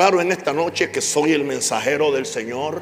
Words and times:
En 0.00 0.32
esta 0.32 0.54
noche 0.54 0.90
que 0.90 1.02
soy 1.02 1.34
el 1.34 1.44
mensajero 1.44 2.10
del 2.10 2.24
Señor, 2.24 2.80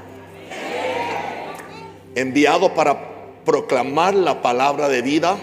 enviado 2.15 2.75
para 2.75 3.43
proclamar 3.45 4.15
la 4.15 4.41
palabra 4.41 4.89
de 4.89 5.03
vida, 5.03 5.37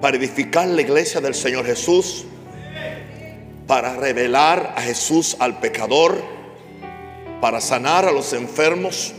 para 0.00 0.16
edificar 0.16 0.68
la 0.68 0.82
iglesia 0.82 1.20
del 1.20 1.34
Señor 1.34 1.66
Jesús, 1.66 2.26
para 3.66 3.96
revelar 3.96 4.74
a 4.76 4.82
Jesús 4.82 5.36
al 5.40 5.58
pecador, 5.58 6.22
para 7.40 7.60
sanar 7.60 8.04
a 8.04 8.12
los 8.12 8.32
enfermos 8.32 9.12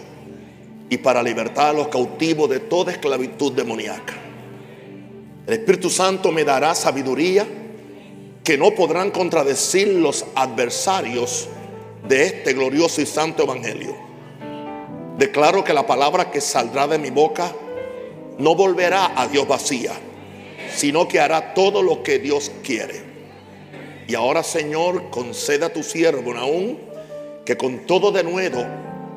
y 0.89 0.97
para 0.97 1.21
libertar 1.21 1.71
a 1.71 1.73
los 1.73 1.89
cautivos 1.89 2.49
de 2.49 2.61
toda 2.61 2.93
esclavitud 2.93 3.51
demoníaca. 3.51 4.13
El 5.45 5.55
Espíritu 5.55 5.89
Santo 5.89 6.31
me 6.31 6.45
dará 6.45 6.73
sabiduría 6.73 7.45
que 8.51 8.57
no 8.57 8.75
podrán 8.75 9.11
contradecir 9.11 9.87
los 9.87 10.25
adversarios 10.35 11.47
de 12.05 12.25
este 12.25 12.51
glorioso 12.51 12.99
y 12.99 13.05
santo 13.05 13.43
evangelio. 13.43 13.95
Declaro 15.17 15.63
que 15.63 15.73
la 15.73 15.87
palabra 15.87 16.29
que 16.31 16.41
saldrá 16.41 16.85
de 16.85 16.97
mi 16.97 17.11
boca 17.11 17.49
no 18.39 18.53
volverá 18.53 19.13
a 19.15 19.29
Dios 19.29 19.47
vacía, 19.47 19.93
sino 20.75 21.07
que 21.07 21.21
hará 21.21 21.53
todo 21.53 21.81
lo 21.81 22.03
que 22.03 22.19
Dios 22.19 22.51
quiere. 22.61 23.01
Y 24.09 24.15
ahora, 24.15 24.43
Señor, 24.43 25.09
conceda 25.11 25.67
a 25.67 25.73
tu 25.73 25.81
siervo 25.81 26.33
aún 26.35 26.77
que 27.45 27.55
con 27.55 27.85
todo 27.85 28.11
de 28.11 28.25
nuevo 28.25 28.65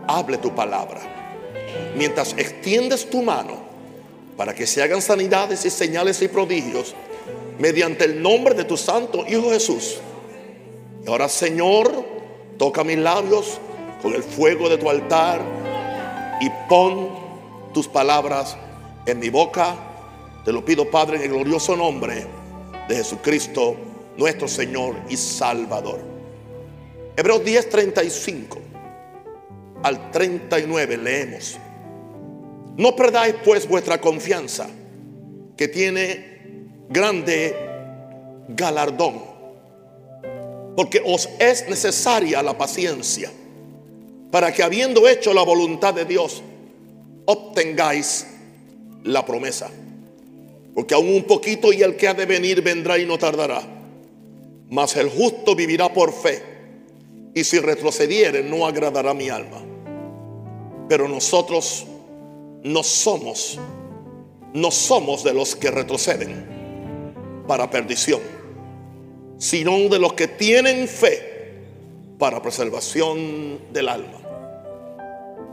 hable 0.07 0.39
tu 0.39 0.55
palabra. 0.55 1.01
Mientras 1.97 2.35
extiendes 2.39 3.11
tu 3.11 3.21
mano 3.21 3.59
para 4.37 4.55
que 4.55 4.69
se 4.69 4.81
hagan 4.81 5.03
sanidades 5.03 5.65
y 5.65 5.71
señales 5.71 6.23
y 6.23 6.29
prodigios 6.29 6.95
mediante 7.59 8.05
el 8.05 8.23
nombre 8.23 8.55
de 8.55 8.65
tu 8.65 8.77
santo 8.77 9.25
Hijo 9.29 9.51
Jesús. 9.51 9.99
Y 11.05 11.09
ahora, 11.09 11.29
Señor, 11.29 12.05
toca 12.59 12.85
mis 12.85 12.99
labios 12.99 13.59
con 14.03 14.15
el 14.15 14.23
fuego 14.23 14.69
de 14.69 14.79
tu 14.79 14.89
altar 14.89 15.41
y 16.41 16.49
pon 16.69 17.11
tus 17.73 17.89
palabras 17.89 18.57
en 19.07 19.19
mi 19.19 19.29
boca. 19.29 19.75
Te 20.45 20.53
lo 20.53 20.65
pido, 20.65 20.91
Padre, 20.91 21.17
en 21.17 21.23
el 21.23 21.31
glorioso 21.31 21.77
nombre 21.77 22.27
de 22.89 22.97
Jesucristo, 22.97 23.77
nuestro 24.17 24.49
Señor 24.49 24.97
y 25.09 25.17
Salvador. 25.17 26.01
Hebreos 27.17 27.45
10, 27.45 27.69
35 27.69 28.59
al 29.83 30.11
39 30.11 30.97
leemos. 30.97 31.59
No 32.77 32.97
perdáis 32.97 33.37
pues 33.45 33.69
vuestra 33.69 34.01
confianza, 34.01 34.67
que 35.57 35.69
tiene 35.69 36.34
grande 36.95 37.55
galardón. 38.49 39.21
Porque 40.77 41.03
os 41.05 41.29
es 41.39 41.69
necesaria 41.69 42.43
la 42.43 42.57
paciencia 42.57 43.31
para 44.31 44.53
que 44.53 44.63
habiendo 44.63 45.07
hecho 45.09 45.33
la 45.35 45.43
voluntad 45.43 45.95
de 45.95 46.05
Dios, 46.05 46.43
obtengáis 47.27 48.27
la 49.05 49.25
promesa. 49.25 49.71
Porque 50.75 50.95
aún 50.95 51.15
un 51.15 51.25
poquito 51.25 51.73
y 51.73 51.83
el 51.83 51.97
que 51.97 52.09
ha 52.09 52.15
de 52.15 52.27
venir 52.27 52.63
vendrá 52.63 52.99
y 52.99 53.07
no 53.07 53.17
tardará. 53.19 53.63
Mas 54.71 54.97
el 54.97 55.09
justo 55.09 55.55
vivirá 55.55 55.93
por 55.93 56.13
fe. 56.13 56.43
Y 57.33 57.45
si 57.45 57.61
retrocediere 57.61 58.43
no 58.43 58.67
agradará 58.67 59.15
mi 59.15 59.29
alma. 59.29 59.63
Pero 60.89 61.09
nosotros 61.09 61.87
no 62.65 62.83
somos, 62.83 63.59
no 64.53 64.71
somos 64.73 65.23
de 65.23 65.33
los 65.33 65.55
que 65.55 65.71
retroceden 65.71 66.54
para 67.47 67.71
perdición, 67.71 68.21
sino 69.39 69.77
de 69.89 69.99
los 69.99 70.15
que 70.15 70.29
tienen 70.29 70.89
fe 70.89 71.35
para 72.19 72.41
preservación 72.41 73.73
del 73.73 73.89
alma. 73.89 74.19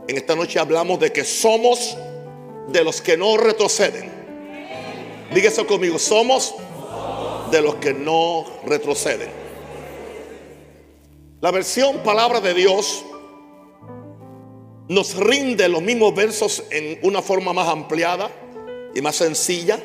En 0.08 0.16
esta 0.16 0.34
noche 0.34 0.58
hablamos 0.58 0.98
de 1.00 1.12
que 1.12 1.24
somos 1.24 1.96
de 2.68 2.84
los 2.84 3.00
que 3.00 3.16
no 3.16 3.36
retroceden. 3.36 4.10
Dígase 5.34 5.64
conmigo, 5.66 5.98
somos 5.98 6.54
de 7.50 7.60
los 7.62 7.76
que 7.76 7.92
no 7.92 8.44
retroceden. 8.66 9.30
La 11.40 11.50
versión 11.50 11.98
palabra 11.98 12.40
de 12.40 12.54
Dios 12.54 13.04
nos 14.88 15.16
rinde 15.16 15.68
los 15.68 15.82
mismos 15.82 16.14
versos 16.14 16.64
en 16.70 16.98
una 17.02 17.22
forma 17.22 17.52
más 17.52 17.68
ampliada 17.68 18.30
y 18.94 19.00
más 19.00 19.16
sencilla 19.16 19.78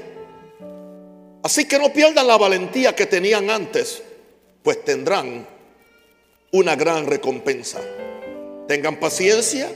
Así 1.47 1.63
que 1.63 1.79
no 1.79 1.93
pierdan 1.93 2.27
la 2.27 2.37
valentía 2.37 2.93
que 2.93 3.05
tenían 3.05 3.49
antes, 3.49 4.03
pues 4.63 4.83
tendrán 4.83 5.47
una 6.51 6.75
gran 6.75 7.05
recompensa. 7.05 7.79
Tengan 8.67 8.99
paciencia, 8.99 9.71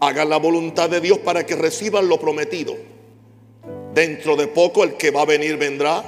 hagan 0.00 0.30
la 0.30 0.38
voluntad 0.38 0.88
de 0.88 1.02
Dios 1.02 1.18
para 1.18 1.44
que 1.44 1.54
reciban 1.54 2.08
lo 2.08 2.18
prometido. 2.18 2.74
Dentro 3.92 4.36
de 4.36 4.46
poco 4.46 4.84
el 4.84 4.94
que 4.94 5.10
va 5.10 5.20
a 5.20 5.26
venir 5.26 5.58
vendrá 5.58 6.02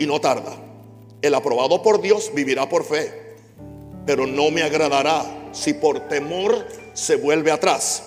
y 0.00 0.06
no 0.08 0.20
tarda. 0.20 0.56
El 1.22 1.32
aprobado 1.32 1.80
por 1.80 2.00
Dios 2.00 2.32
vivirá 2.34 2.68
por 2.68 2.84
fe, 2.84 3.36
pero 4.04 4.26
no 4.26 4.50
me 4.50 4.64
agradará 4.64 5.24
si 5.52 5.74
por 5.74 6.08
temor 6.08 6.66
se 6.92 7.14
vuelve 7.14 7.52
atrás. 7.52 8.02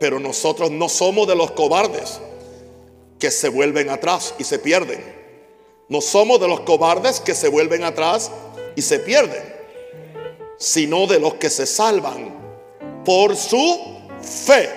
Pero 0.00 0.18
nosotros 0.18 0.72
no 0.72 0.88
somos 0.88 1.28
de 1.28 1.36
los 1.36 1.52
cobardes 1.52 2.18
que 3.18 3.30
se 3.30 3.48
vuelven 3.48 3.90
atrás 3.90 4.34
y 4.38 4.44
se 4.44 4.58
pierden. 4.58 5.02
No 5.88 6.00
somos 6.00 6.40
de 6.40 6.48
los 6.48 6.60
cobardes 6.60 7.20
que 7.20 7.34
se 7.34 7.48
vuelven 7.48 7.84
atrás 7.84 8.30
y 8.74 8.82
se 8.82 8.98
pierden, 8.98 9.42
sino 10.58 11.06
de 11.06 11.20
los 11.20 11.34
que 11.34 11.50
se 11.50 11.66
salvan 11.66 12.34
por 13.04 13.36
su 13.36 13.80
fe. 14.22 14.70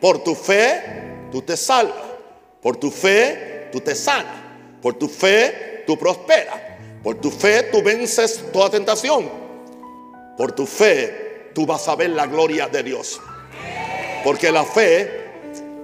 Por 0.00 0.22
tu 0.24 0.34
fe, 0.34 1.28
tú 1.30 1.42
te 1.42 1.56
salvas. 1.56 1.96
Por 2.60 2.76
tu 2.76 2.90
fe, 2.90 3.68
tú 3.72 3.80
te 3.80 3.94
sanas. 3.94 4.34
Por 4.80 4.94
tu 4.94 5.08
fe, 5.08 5.84
tú 5.86 5.98
prosperas. 5.98 6.60
Por 7.02 7.16
tu 7.16 7.30
fe, 7.30 7.64
tú 7.64 7.82
vences 7.82 8.44
toda 8.52 8.70
tentación. 8.70 9.28
Por 10.36 10.52
tu 10.52 10.66
fe, 10.66 11.50
tú 11.54 11.66
vas 11.66 11.88
a 11.88 11.96
ver 11.96 12.10
la 12.10 12.26
gloria 12.26 12.68
de 12.68 12.82
Dios. 12.82 13.20
Porque 14.24 14.52
la 14.52 14.64
fe 14.64 15.21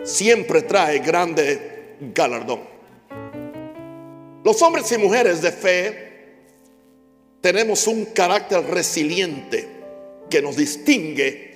siempre 0.08 0.62
trae 0.62 1.00
grande 1.00 1.96
galardón. 2.14 2.60
Los 4.42 4.62
hombres 4.62 4.90
y 4.92 4.98
mujeres 4.98 5.42
de 5.42 5.52
fe 5.52 6.08
tenemos 7.42 7.86
un 7.86 8.06
carácter 8.06 8.64
resiliente 8.64 9.68
que 10.30 10.40
nos 10.40 10.56
distingue 10.56 11.48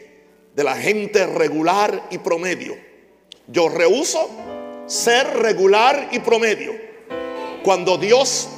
de 0.55 0.65
la 0.65 0.77
gente 0.77 1.27
regular 1.27 2.09
y 2.11 2.19
promedio. 2.19 2.77
Yo 3.47 3.69
rehuso 3.71 4.29
ser 4.87 5.27
regular 5.39 6.11
y 6.13 6.19
promedio. 6.19 6.75
Cuando 7.63 7.97
Dios 7.97 8.49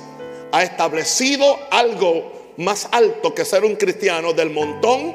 ha 0.50 0.62
establecido 0.65 1.59
algo 1.71 2.54
más 2.56 2.88
alto 2.91 3.34
que 3.34 3.44
ser 3.44 3.65
un 3.65 3.77
cristiano 3.77 4.33
del 4.33 4.50
montón, 4.50 5.15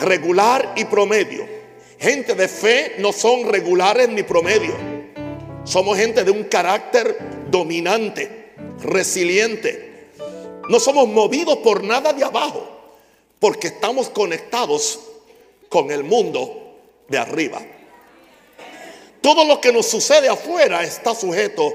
regular 0.00 0.72
y 0.76 0.84
promedio. 0.84 1.41
Gente 2.02 2.34
de 2.34 2.48
fe 2.48 2.96
no 2.98 3.12
son 3.12 3.48
regulares 3.48 4.08
ni 4.08 4.24
promedio. 4.24 4.74
Somos 5.62 5.96
gente 5.96 6.24
de 6.24 6.32
un 6.32 6.42
carácter 6.42 7.16
dominante, 7.48 8.54
resiliente. 8.80 10.08
No 10.68 10.80
somos 10.80 11.06
movidos 11.06 11.58
por 11.58 11.84
nada 11.84 12.12
de 12.12 12.24
abajo, 12.24 12.66
porque 13.38 13.68
estamos 13.68 14.08
conectados 14.08 14.98
con 15.68 15.92
el 15.92 16.02
mundo 16.02 16.76
de 17.06 17.18
arriba. 17.18 17.62
Todo 19.20 19.44
lo 19.44 19.60
que 19.60 19.72
nos 19.72 19.86
sucede 19.86 20.28
afuera 20.28 20.82
está 20.82 21.14
sujeto 21.14 21.72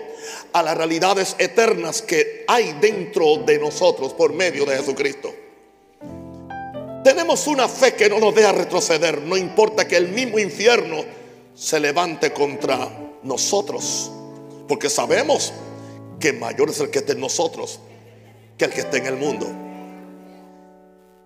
a 0.51 0.61
las 0.61 0.75
realidades 0.75 1.37
eternas 1.39 2.01
que 2.01 2.43
hay 2.49 2.73
dentro 2.81 3.37
de 3.37 3.59
nosotros 3.59 4.13
por 4.13 4.33
medio 4.33 4.65
de 4.65 4.75
Jesucristo. 4.75 5.33
Tenemos 7.07 7.47
una 7.47 7.69
fe 7.69 7.95
que 7.95 8.09
no 8.09 8.19
nos 8.19 8.35
deja 8.35 8.51
retroceder, 8.51 9.21
no 9.21 9.37
importa 9.37 9.87
que 9.87 9.95
el 9.95 10.09
mismo 10.09 10.39
infierno 10.39 11.05
se 11.55 11.79
levante 11.79 12.33
contra 12.33 12.89
nosotros, 13.23 14.11
porque 14.67 14.89
sabemos 14.89 15.53
que 16.19 16.33
mayor 16.33 16.69
es 16.69 16.81
el 16.81 16.89
que 16.89 16.99
está 16.99 17.13
en 17.13 17.21
nosotros 17.21 17.79
que 18.57 18.65
el 18.65 18.71
que 18.71 18.81
está 18.81 18.97
en 18.97 19.05
el 19.05 19.15
mundo. 19.15 19.47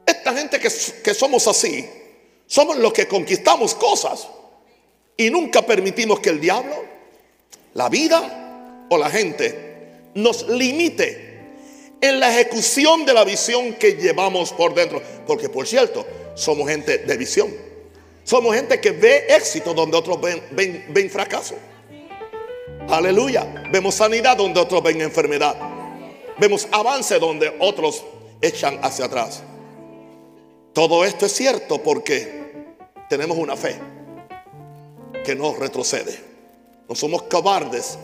Esta 0.05 0.33
gente 0.33 0.59
que, 0.59 0.69
que 1.03 1.13
somos 1.15 1.47
así, 1.47 1.89
somos 2.45 2.77
los 2.77 2.93
que 2.93 3.07
conquistamos 3.07 3.73
cosas 3.73 4.27
y 5.17 5.31
nunca 5.31 5.63
permitimos 5.63 6.19
que 6.19 6.29
el 6.29 6.39
diablo, 6.39 6.75
la 7.73 7.89
vida 7.89 8.85
o 8.87 8.99
la 8.99 9.09
gente 9.09 10.11
nos 10.13 10.47
limite 10.47 11.30
en 12.01 12.19
la 12.19 12.31
ejecución 12.31 13.05
de 13.05 13.13
la 13.13 13.23
visión 13.23 13.73
que 13.75 13.93
llevamos 13.93 14.51
por 14.51 14.73
dentro. 14.73 15.01
Porque 15.25 15.47
por 15.47 15.67
cierto, 15.67 16.05
somos 16.33 16.67
gente 16.67 16.97
de 16.97 17.17
visión. 17.17 17.53
Somos 18.23 18.55
gente 18.55 18.79
que 18.81 18.91
ve 18.91 19.27
éxito 19.29 19.73
donde 19.73 19.97
otros 19.97 20.19
ven, 20.19 21.09
fracaso. 21.09 21.55
Aleluya. 22.89 23.45
Vemos 23.71 23.95
sanidad 23.95 24.37
donde 24.37 24.59
otros 24.59 24.81
ven 24.83 25.01
enfermedad. 25.01 25.55
Vemos 26.37 26.67
avance 26.71 27.19
donde 27.19 27.55
otros 27.59 28.03
echan 28.41 28.79
hacia 28.81 29.05
atrás. 29.05 29.43
Todo 30.73 31.05
esto 31.05 31.25
es 31.25 31.33
cierto 31.33 31.83
porque 31.83 32.41
tenemos 33.09 33.37
una 33.37 33.55
fe 33.55 33.77
que 35.23 35.35
no 35.35 35.53
retrocede. 35.53 36.17
No 36.87 36.95
somos 36.95 37.23
cobardes 37.23 37.97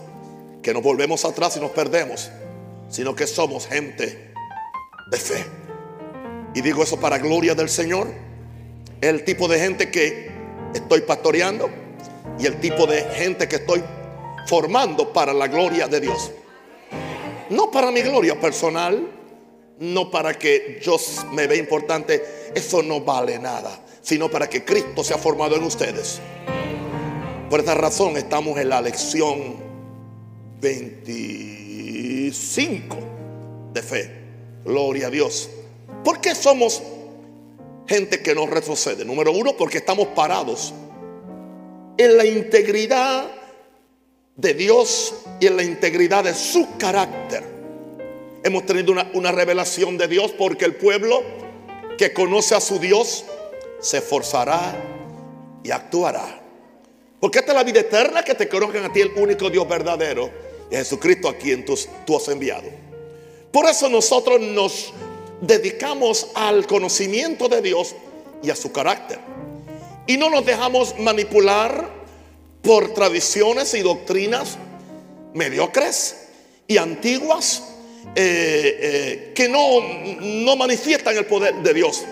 que 0.62 0.72
nos 0.72 0.82
volvemos 0.82 1.24
atrás 1.24 1.56
y 1.56 1.60
nos 1.60 1.70
perdemos, 1.70 2.30
sino 2.88 3.14
que 3.14 3.26
somos 3.26 3.66
gente 3.66 4.32
de 5.10 5.18
fe. 5.18 5.44
Y 6.54 6.60
digo 6.60 6.82
eso 6.82 6.98
para 6.98 7.18
gloria 7.18 7.54
del 7.54 7.68
Señor. 7.68 8.08
El 9.00 9.24
tipo 9.24 9.46
de 9.48 9.60
gente 9.60 9.90
que 9.90 10.30
estoy 10.74 11.02
pastoreando 11.02 11.70
y 12.38 12.46
el 12.46 12.58
tipo 12.60 12.86
de 12.86 13.02
gente 13.02 13.48
que 13.48 13.56
estoy 13.56 13.82
formando 14.46 15.12
para 15.12 15.32
la 15.32 15.46
gloria 15.46 15.86
de 15.86 16.00
Dios. 16.00 16.32
No 17.50 17.70
para 17.70 17.90
mi 17.90 18.00
gloria 18.00 18.40
personal, 18.40 19.06
no 19.78 20.10
para 20.10 20.34
que 20.34 20.80
yo 20.82 20.96
me 21.32 21.46
vea 21.46 21.58
importante, 21.58 22.50
eso 22.54 22.82
no 22.82 23.00
vale 23.00 23.38
nada, 23.38 23.78
sino 24.02 24.30
para 24.30 24.48
que 24.48 24.64
Cristo 24.64 25.04
sea 25.04 25.18
formado 25.18 25.56
en 25.56 25.62
ustedes. 25.62 26.20
Por 27.48 27.60
esta 27.60 27.74
razón 27.74 28.16
estamos 28.16 28.58
en 28.58 28.68
la 28.68 28.80
lección 28.80 29.56
25 31.98 32.96
de 33.72 33.82
fe. 33.82 34.10
Gloria 34.64 35.08
a 35.08 35.10
Dios. 35.10 35.50
¿Por 36.04 36.20
qué 36.20 36.34
somos 36.34 36.82
gente 37.88 38.22
que 38.22 38.34
no 38.34 38.46
retrocede? 38.46 39.04
Número 39.04 39.32
uno, 39.32 39.56
porque 39.56 39.78
estamos 39.78 40.08
parados 40.08 40.72
en 41.96 42.16
la 42.16 42.24
integridad 42.24 43.26
de 44.36 44.54
Dios 44.54 45.14
y 45.40 45.48
en 45.48 45.56
la 45.56 45.64
integridad 45.64 46.22
de 46.22 46.34
su 46.34 46.76
carácter. 46.78 47.42
Hemos 48.44 48.64
tenido 48.64 48.94
una, 49.14 49.32
revelación 49.32 49.98
de 49.98 50.06
Dios 50.06 50.30
porque 50.38 50.64
el 50.64 50.76
pueblo 50.76 51.22
que 51.98 52.12
conoce 52.12 52.54
a 52.54 52.60
su 52.60 52.78
Dios 52.78 53.24
se 53.80 53.98
esforzará 53.98 54.76
y 55.64 55.72
actuará. 55.72 56.40
Porque 57.18 57.40
esta 57.40 57.50
es 57.50 57.56
la 57.56 57.64
vida 57.64 57.80
eterna 57.80 58.22
que 58.22 58.34
te 58.34 58.48
conozcan 58.48 58.84
a 58.84 58.92
ti 58.92 59.00
el 59.00 59.10
único 59.16 59.50
Dios 59.50 59.68
verdadero 59.68 60.47
y 60.70 60.76
Jesucristo 60.76 61.28
a 61.28 61.36
quien 61.36 61.64
tú, 61.64 61.78
tú 62.06 62.16
has 62.16 62.28
enviado. 62.28 62.68
Por 63.50 63.66
eso 63.66 63.88
nosotros 63.88 64.40
nos 64.40 64.92
dedicamos 65.40 66.28
al 66.34 66.66
conocimiento 66.66 67.48
de 67.48 67.62
Dios 67.62 67.94
y 68.42 68.50
a 68.50 68.56
su 68.56 68.72
carácter. 68.72 69.18
Y 70.06 70.16
no 70.16 70.30
nos 70.30 70.44
dejamos 70.44 70.98
manipular 70.98 71.90
por 72.62 72.92
tradiciones 72.94 73.74
y 73.74 73.80
doctrinas 73.80 74.58
mediocres 75.34 76.28
y 76.66 76.76
antiguas 76.76 77.62
eh, 78.14 78.78
eh, 78.80 79.32
que 79.34 79.48
no, 79.48 79.80
no 80.20 80.56
manifiestan 80.56 81.16
el 81.16 81.26
poder 81.26 81.54
de 81.62 81.74
Dios. 81.74 82.04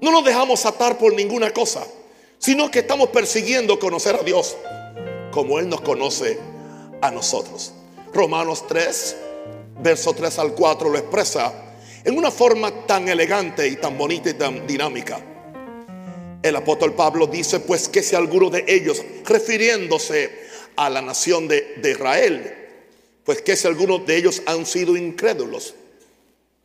No 0.00 0.10
nos 0.10 0.24
dejamos 0.24 0.66
atar 0.66 0.98
por 0.98 1.14
ninguna 1.14 1.50
cosa, 1.52 1.86
sino 2.38 2.70
que 2.70 2.80
estamos 2.80 3.08
persiguiendo 3.10 3.78
conocer 3.78 4.16
a 4.16 4.22
Dios 4.22 4.56
como 5.30 5.58
Él 5.58 5.68
nos 5.68 5.80
conoce 5.80 6.38
a 7.00 7.10
nosotros. 7.10 7.72
Romanos 8.12 8.66
3, 8.66 9.16
verso 9.82 10.12
3 10.14 10.38
al 10.38 10.54
4 10.54 10.88
lo 10.88 10.98
expresa 10.98 11.52
en 12.04 12.16
una 12.16 12.30
forma 12.30 12.86
tan 12.86 13.08
elegante 13.08 13.66
y 13.66 13.76
tan 13.76 13.98
bonita 13.98 14.30
y 14.30 14.34
tan 14.34 14.66
dinámica. 14.66 15.20
El 16.42 16.54
apóstol 16.56 16.94
Pablo 16.94 17.26
dice 17.26 17.60
pues 17.60 17.88
que 17.88 18.02
si 18.02 18.14
alguno 18.14 18.50
de 18.50 18.64
ellos, 18.68 19.02
refiriéndose 19.24 20.46
a 20.76 20.88
la 20.88 21.02
nación 21.02 21.48
de, 21.48 21.74
de 21.82 21.90
Israel, 21.90 22.54
pues 23.24 23.42
que 23.42 23.56
si 23.56 23.66
algunos 23.66 24.06
de 24.06 24.16
ellos 24.16 24.42
han 24.46 24.64
sido 24.64 24.96
incrédulos, 24.96 25.74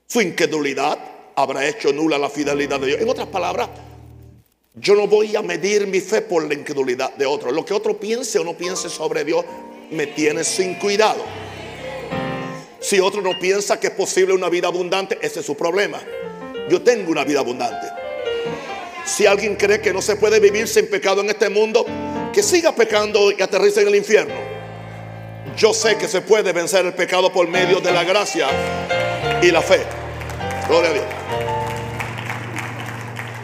su 0.07 0.21
incredulidad 0.21 0.99
habrá 1.35 1.67
hecho 1.67 1.91
nula 1.91 2.17
la 2.17 2.29
fidelidad 2.29 2.79
de 2.79 2.87
Dios. 2.87 3.01
En 3.01 3.09
otras 3.09 3.27
palabras, 3.27 3.69
yo 4.75 4.95
no 4.95 5.07
voy 5.07 5.35
a 5.35 5.41
medir 5.41 5.87
mi 5.87 5.99
fe 5.99 6.21
por 6.21 6.47
la 6.47 6.53
incredulidad 6.53 7.15
de 7.15 7.25
otro. 7.25 7.51
Lo 7.51 7.65
que 7.65 7.73
otro 7.73 7.99
piense 7.99 8.39
o 8.39 8.43
no 8.43 8.53
piense 8.55 8.89
sobre 8.89 9.23
Dios 9.23 9.43
me 9.91 10.07
tiene 10.07 10.43
sin 10.43 10.75
cuidado. 10.75 11.23
Si 12.79 12.99
otro 12.99 13.21
no 13.21 13.37
piensa 13.37 13.79
que 13.79 13.87
es 13.87 13.93
posible 13.93 14.33
una 14.33 14.49
vida 14.49 14.67
abundante, 14.67 15.19
ese 15.21 15.41
es 15.41 15.45
su 15.45 15.55
problema. 15.55 15.99
Yo 16.69 16.81
tengo 16.81 17.11
una 17.11 17.23
vida 17.23 17.39
abundante. 17.39 17.87
Si 19.05 19.25
alguien 19.25 19.55
cree 19.55 19.81
que 19.81 19.93
no 19.93 20.01
se 20.01 20.15
puede 20.15 20.39
vivir 20.39 20.67
sin 20.67 20.89
pecado 20.89 21.21
en 21.21 21.29
este 21.29 21.49
mundo, 21.49 21.85
que 22.33 22.41
siga 22.41 22.73
pecando 22.73 23.31
y 23.31 23.41
aterrice 23.41 23.81
en 23.81 23.89
el 23.89 23.95
infierno. 23.95 24.33
Yo 25.57 25.73
sé 25.73 25.97
que 25.97 26.07
se 26.07 26.21
puede 26.21 26.53
vencer 26.53 26.85
el 26.85 26.93
pecado 26.93 27.31
por 27.31 27.47
medio 27.47 27.81
de 27.81 27.91
la 27.91 28.03
gracia 28.03 28.47
y 29.41 29.51
la 29.51 29.61
fe. 29.61 29.81
Gloria 30.67 30.89
a 30.89 30.93
Dios. 30.93 31.05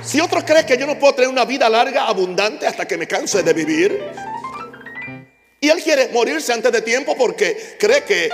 Si 0.03 0.21
otro 0.21 0.45
cree 0.45 0.65
que 0.65 0.77
yo 0.77 0.87
no 0.87 0.97
puedo 0.97 1.15
tener 1.15 1.29
una 1.29 1.43
vida 1.43 1.69
larga, 1.69 2.05
abundante, 2.05 2.65
hasta 2.65 2.87
que 2.87 2.97
me 2.97 3.07
canse 3.07 3.43
de 3.43 3.51
vivir, 3.51 4.01
y 5.67 5.69
él 5.69 5.83
quiere 5.83 6.07
morirse 6.13 6.53
antes 6.53 6.71
de 6.71 6.81
tiempo 6.81 7.13
porque 7.17 7.75
cree 7.77 8.05
que 8.05 8.29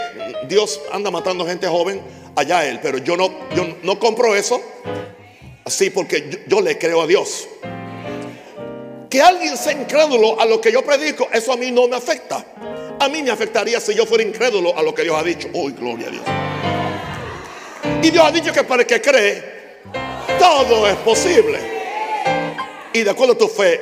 Dios 0.47 0.79
anda 0.91 1.09
matando 1.09 1.43
gente 1.47 1.67
joven, 1.67 1.99
allá 2.35 2.63
él, 2.67 2.79
pero 2.79 2.99
yo 2.99 3.17
no, 3.17 3.49
yo 3.55 3.75
no 3.81 3.97
compro 3.97 4.35
eso. 4.35 4.61
Así 5.65 5.89
porque 5.89 6.43
yo, 6.45 6.61
le 6.61 6.77
creo 6.77 7.01
a 7.01 7.07
Dios. 7.07 7.47
Que 9.09 9.19
alguien 9.19 9.57
sea 9.57 9.73
incrédulo 9.73 10.39
a 10.39 10.45
lo 10.45 10.61
que 10.61 10.71
yo 10.71 10.85
predico, 10.85 11.27
eso 11.33 11.51
a 11.53 11.57
mí 11.57 11.71
no 11.71 11.87
me 11.87 11.95
afecta. 11.95 12.45
A 12.99 13.09
mí 13.09 13.23
me 13.23 13.31
afectaría 13.31 13.79
si 13.79 13.95
yo 13.95 14.05
fuera 14.05 14.23
incrédulo 14.23 14.77
a 14.77 14.83
lo 14.83 14.93
que 14.93 15.01
Dios 15.01 15.17
ha 15.17 15.23
dicho. 15.23 15.49
Uy, 15.53 15.71
gloria 15.71 16.09
a 16.09 16.11
Dios. 16.11 16.23
Y 18.03 18.11
Dios 18.11 18.23
ha 18.23 18.31
dicho 18.31 18.53
que 18.53 18.63
para 18.63 18.83
el 18.83 18.87
que 18.87 19.01
cree, 19.01 19.43
todo 20.37 20.87
es 20.87 20.97
posible. 20.97 21.57
Y 22.93 23.01
de 23.01 23.09
acuerdo 23.09 23.33
a 23.33 23.37
tu 23.39 23.47
fe, 23.47 23.81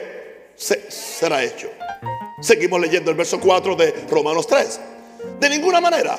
será 0.56 1.44
hecho. 1.44 1.70
Seguimos 2.42 2.82
leyendo 2.82 3.12
el 3.12 3.18
verso 3.18 3.40
4 3.40 3.76
de 3.76 4.06
Romanos 4.10 4.46
3. 4.48 4.80
De 5.40 5.50
ninguna 5.50 5.80
manera. 5.80 6.18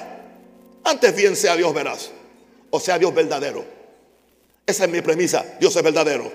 Antes 0.85 1.15
bien 1.15 1.37
sea 1.37 1.57
Dios 1.57 1.75
veraz. 1.75 2.11
O 2.71 2.81
sea 2.81 2.99
Dios 2.99 3.15
verdadero 3.15 3.83
esa 4.67 4.85
es 4.85 4.91
mi 4.91 5.01
premisa. 5.01 5.45
Dios 5.59 5.75
es 5.75 5.83
verdadero. 5.83 6.31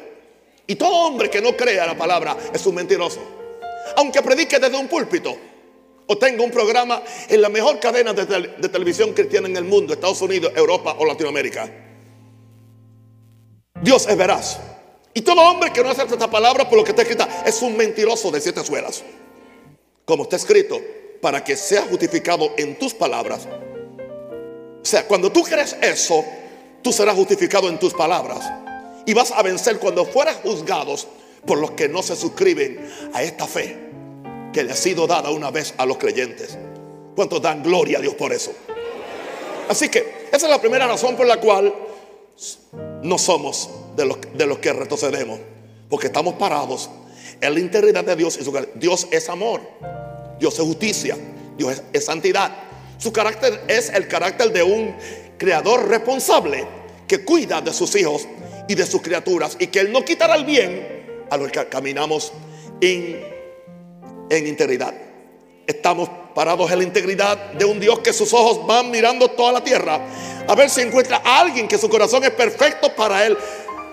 Y 0.65 0.75
todo 0.75 1.07
hombre 1.07 1.29
que 1.29 1.41
no 1.41 1.55
crea 1.55 1.85
la 1.85 1.97
palabra 1.97 2.35
es 2.53 2.65
un 2.65 2.75
mentiroso. 2.75 3.19
Aunque 3.95 4.21
predique 4.21 4.59
desde 4.59 4.77
un 4.77 4.87
púlpito 4.87 5.35
o 6.05 6.17
tenga 6.17 6.43
un 6.43 6.51
programa 6.51 7.01
en 7.29 7.41
la 7.41 7.49
mejor 7.49 7.79
cadena 7.79 8.13
de, 8.13 8.25
televisión 8.69 9.13
cristiana 9.13 9.47
en 9.47 9.57
el 9.57 9.63
mundo, 9.63 9.93
Estados 9.93 10.21
Unidos, 10.21 10.51
Europa 10.55 10.95
o 10.99 11.05
Latinoamérica. 11.05 11.69
Dios 13.81 14.07
es 14.07 14.17
veraz. 14.17 14.59
Y 15.13 15.21
todo 15.21 15.41
hombre 15.41 15.71
que 15.71 15.81
no 15.81 15.89
acepta 15.89 16.13
esta 16.13 16.29
palabra 16.29 16.69
por 16.69 16.77
lo 16.77 16.83
que 16.83 16.91
está 16.91 17.01
escrita 17.03 17.43
es 17.45 17.61
un 17.61 17.75
mentiroso 17.77 18.29
de 18.29 18.41
siete 18.41 18.63
suelas. 18.63 19.03
Como 20.07 20.23
está 20.23 20.37
escrito, 20.37 20.79
para 21.19 21.43
que 21.43 21.57
sea 21.57 21.81
justificado 21.81 22.51
en 22.57 22.79
tus 22.79 22.93
palabras. 22.93 23.45
O 23.45 24.85
sea, 24.85 25.05
cuando 25.05 25.29
tú 25.33 25.43
crees 25.43 25.75
eso, 25.81 26.23
tú 26.81 26.93
serás 26.93 27.13
justificado 27.13 27.67
en 27.67 27.77
tus 27.77 27.93
palabras. 27.93 28.39
Y 29.05 29.13
vas 29.13 29.33
a 29.33 29.43
vencer 29.43 29.79
cuando 29.79 30.05
fueras 30.05 30.37
juzgados 30.37 31.09
por 31.45 31.57
los 31.57 31.71
que 31.71 31.89
no 31.89 32.01
se 32.01 32.15
suscriben 32.15 32.89
a 33.13 33.21
esta 33.21 33.47
fe 33.47 33.77
que 34.53 34.63
le 34.63 34.71
ha 34.71 34.77
sido 34.77 35.07
dada 35.07 35.29
una 35.29 35.51
vez 35.51 35.73
a 35.77 35.85
los 35.85 35.97
creyentes. 35.97 36.57
¿Cuántos 37.13 37.41
dan 37.41 37.61
gloria 37.61 37.97
a 37.97 38.01
Dios 38.01 38.13
por 38.13 38.31
eso? 38.31 38.53
Así 39.67 39.89
que 39.89 40.29
esa 40.31 40.45
es 40.45 40.49
la 40.49 40.61
primera 40.61 40.87
razón 40.87 41.17
por 41.17 41.27
la 41.27 41.41
cual 41.41 41.75
no 43.03 43.17
somos 43.17 43.69
de 43.97 44.05
los, 44.05 44.19
de 44.33 44.45
los 44.45 44.59
que 44.59 44.71
retrocedemos. 44.71 45.37
Porque 45.89 46.07
estamos 46.07 46.35
parados 46.35 46.89
en 47.41 47.53
la 47.53 47.59
integridad 47.59 48.03
de 48.03 48.15
Dios. 48.15 48.39
Dios 48.75 49.07
es 49.11 49.29
amor. 49.29 49.61
Dios 50.39 50.53
es 50.53 50.65
justicia. 50.65 51.17
Dios 51.57 51.81
es 51.91 52.05
santidad. 52.05 52.51
Su 52.97 53.11
carácter 53.11 53.63
es 53.67 53.89
el 53.89 54.07
carácter 54.07 54.51
de 54.51 54.63
un 54.63 54.95
creador 55.37 55.87
responsable 55.87 56.65
que 57.07 57.23
cuida 57.23 57.61
de 57.61 57.73
sus 57.73 57.95
hijos 57.95 58.27
y 58.67 58.75
de 58.75 58.85
sus 58.85 59.01
criaturas 59.01 59.55
y 59.59 59.67
que 59.67 59.79
Él 59.79 59.91
no 59.91 60.03
quitará 60.03 60.35
el 60.35 60.45
bien 60.45 61.25
a 61.29 61.37
los 61.37 61.51
que 61.51 61.65
caminamos 61.67 62.33
en, 62.81 63.23
en 64.29 64.47
integridad. 64.47 64.93
Estamos 65.65 66.09
parados 66.33 66.71
en 66.71 66.79
la 66.79 66.83
integridad 66.83 67.53
de 67.53 67.65
un 67.65 67.79
Dios 67.79 67.99
que 67.99 68.13
sus 68.13 68.33
ojos 68.33 68.65
van 68.65 68.91
mirando 68.91 69.29
toda 69.29 69.51
la 69.51 69.63
tierra 69.63 69.99
a 70.47 70.55
ver 70.55 70.69
si 70.69 70.81
encuentra 70.81 71.21
a 71.23 71.41
alguien 71.41 71.67
que 71.67 71.77
su 71.77 71.89
corazón 71.89 72.23
es 72.23 72.31
perfecto 72.31 72.93
para 72.95 73.25
Él, 73.25 73.37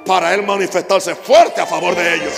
para 0.07 0.35
Él 0.35 0.45
manifestarse 0.45 1.15
fuerte 1.15 1.61
a 1.61 1.67
favor 1.67 1.97
de 1.97 2.15
ellos. 2.15 2.33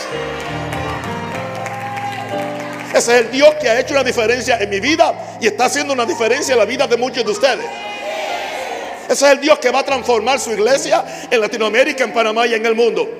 Ese 2.97 3.15
es 3.15 3.27
el 3.27 3.31
Dios 3.31 3.55
que 3.61 3.69
ha 3.69 3.79
hecho 3.79 3.93
una 3.93 4.03
diferencia 4.03 4.59
en 4.59 4.71
mi 4.71 4.81
vida 4.81 5.37
y 5.39 5.47
está 5.49 5.67
haciendo 5.67 5.93
una 5.93 6.07
diferencia 6.07 6.55
en 6.55 6.59
la 6.59 6.65
vida 6.65 6.87
de 6.87 6.97
muchos 6.97 7.27
de 7.27 7.31
ustedes. 7.31 7.67
Ese 9.05 9.27
es 9.27 9.33
el 9.33 9.39
Dios 9.39 9.59
que 9.59 9.71
va 9.71 9.81
a 9.81 9.85
transformar 9.85 10.41
su 10.41 10.51
iglesia 10.51 11.05
en 11.31 11.39
Latinoamérica, 11.39 12.05
en 12.05 12.15
Panamá 12.15 12.47
y 12.47 12.55
en 12.55 12.65
el 12.65 12.75
mundo. 12.75 13.19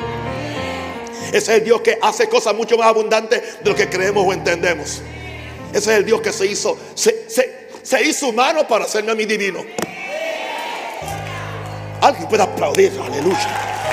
Ese 1.29 1.37
es 1.37 1.49
el 1.49 1.65
Dios 1.65 1.83
que 1.83 1.99
hace 2.01 2.27
cosas 2.27 2.55
mucho 2.55 2.79
más 2.79 2.87
abundantes 2.87 3.63
de 3.63 3.69
lo 3.69 3.77
que 3.77 3.87
creemos 3.91 4.25
o 4.27 4.33
entendemos. 4.33 5.03
Ese 5.75 5.93
es 5.93 5.99
el 5.99 6.07
Dios 6.07 6.23
que 6.23 6.33
se 6.33 6.47
hizo, 6.47 6.79
se, 6.95 8.03
hizo 8.03 8.29
humano 8.29 8.67
para 8.67 8.87
hacerme 8.87 9.13
a 9.13 9.15
mi 9.15 9.27
divino. 9.27 9.63
Alguien 12.01 12.29
puede 12.31 12.43
aplaudir, 12.43 12.93
aleluya. 12.99 13.86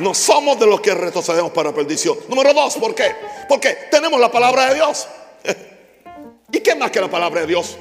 No 0.00 0.14
somos 0.14 0.58
de 0.58 0.66
los 0.66 0.80
que 0.80 0.94
retrocedemos 0.94 1.52
para 1.52 1.74
perdición. 1.74 2.16
Número 2.28 2.54
dos, 2.54 2.76
¿por 2.76 2.94
qué? 2.94 3.14
Porque 3.48 3.76
tenemos 3.90 4.18
la 4.18 4.32
palabra 4.32 4.68
de 4.68 4.74
Dios. 4.76 5.06
¿Y 6.52 6.60
qué 6.60 6.74
más 6.74 6.90
que 6.90 7.00
la 7.00 7.10
palabra 7.10 7.42
de 7.42 7.46
Dios? 7.46 7.76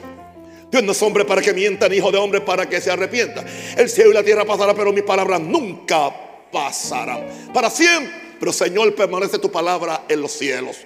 Dios 0.70 0.84
no 0.84 0.92
es 0.92 1.02
hombre 1.02 1.26
para 1.26 1.42
que 1.42 1.54
mienta, 1.54 1.88
ni 1.88 1.96
hijo 1.96 2.12
de 2.12 2.18
hombre 2.18 2.42
para 2.42 2.68
que 2.68 2.80
se 2.82 2.92
arrepienta. 2.92 3.44
El 3.76 3.90
cielo 3.90 4.12
y 4.12 4.14
la 4.14 4.24
tierra 4.24 4.46
pasarán, 4.46 4.76
pero 4.76 4.92
mis 4.92 5.04
palabras 5.04 5.40
nunca 5.40 6.14
pasarán. 6.52 7.26
Para 7.54 7.70
siempre. 7.70 8.30
Pero 8.40 8.54
Señor, 8.54 8.94
permanece 8.96 9.40
tu 9.40 9.52
palabra 9.52 10.04
en 10.08 10.22
los 10.22 10.32
cielos. 10.32 10.78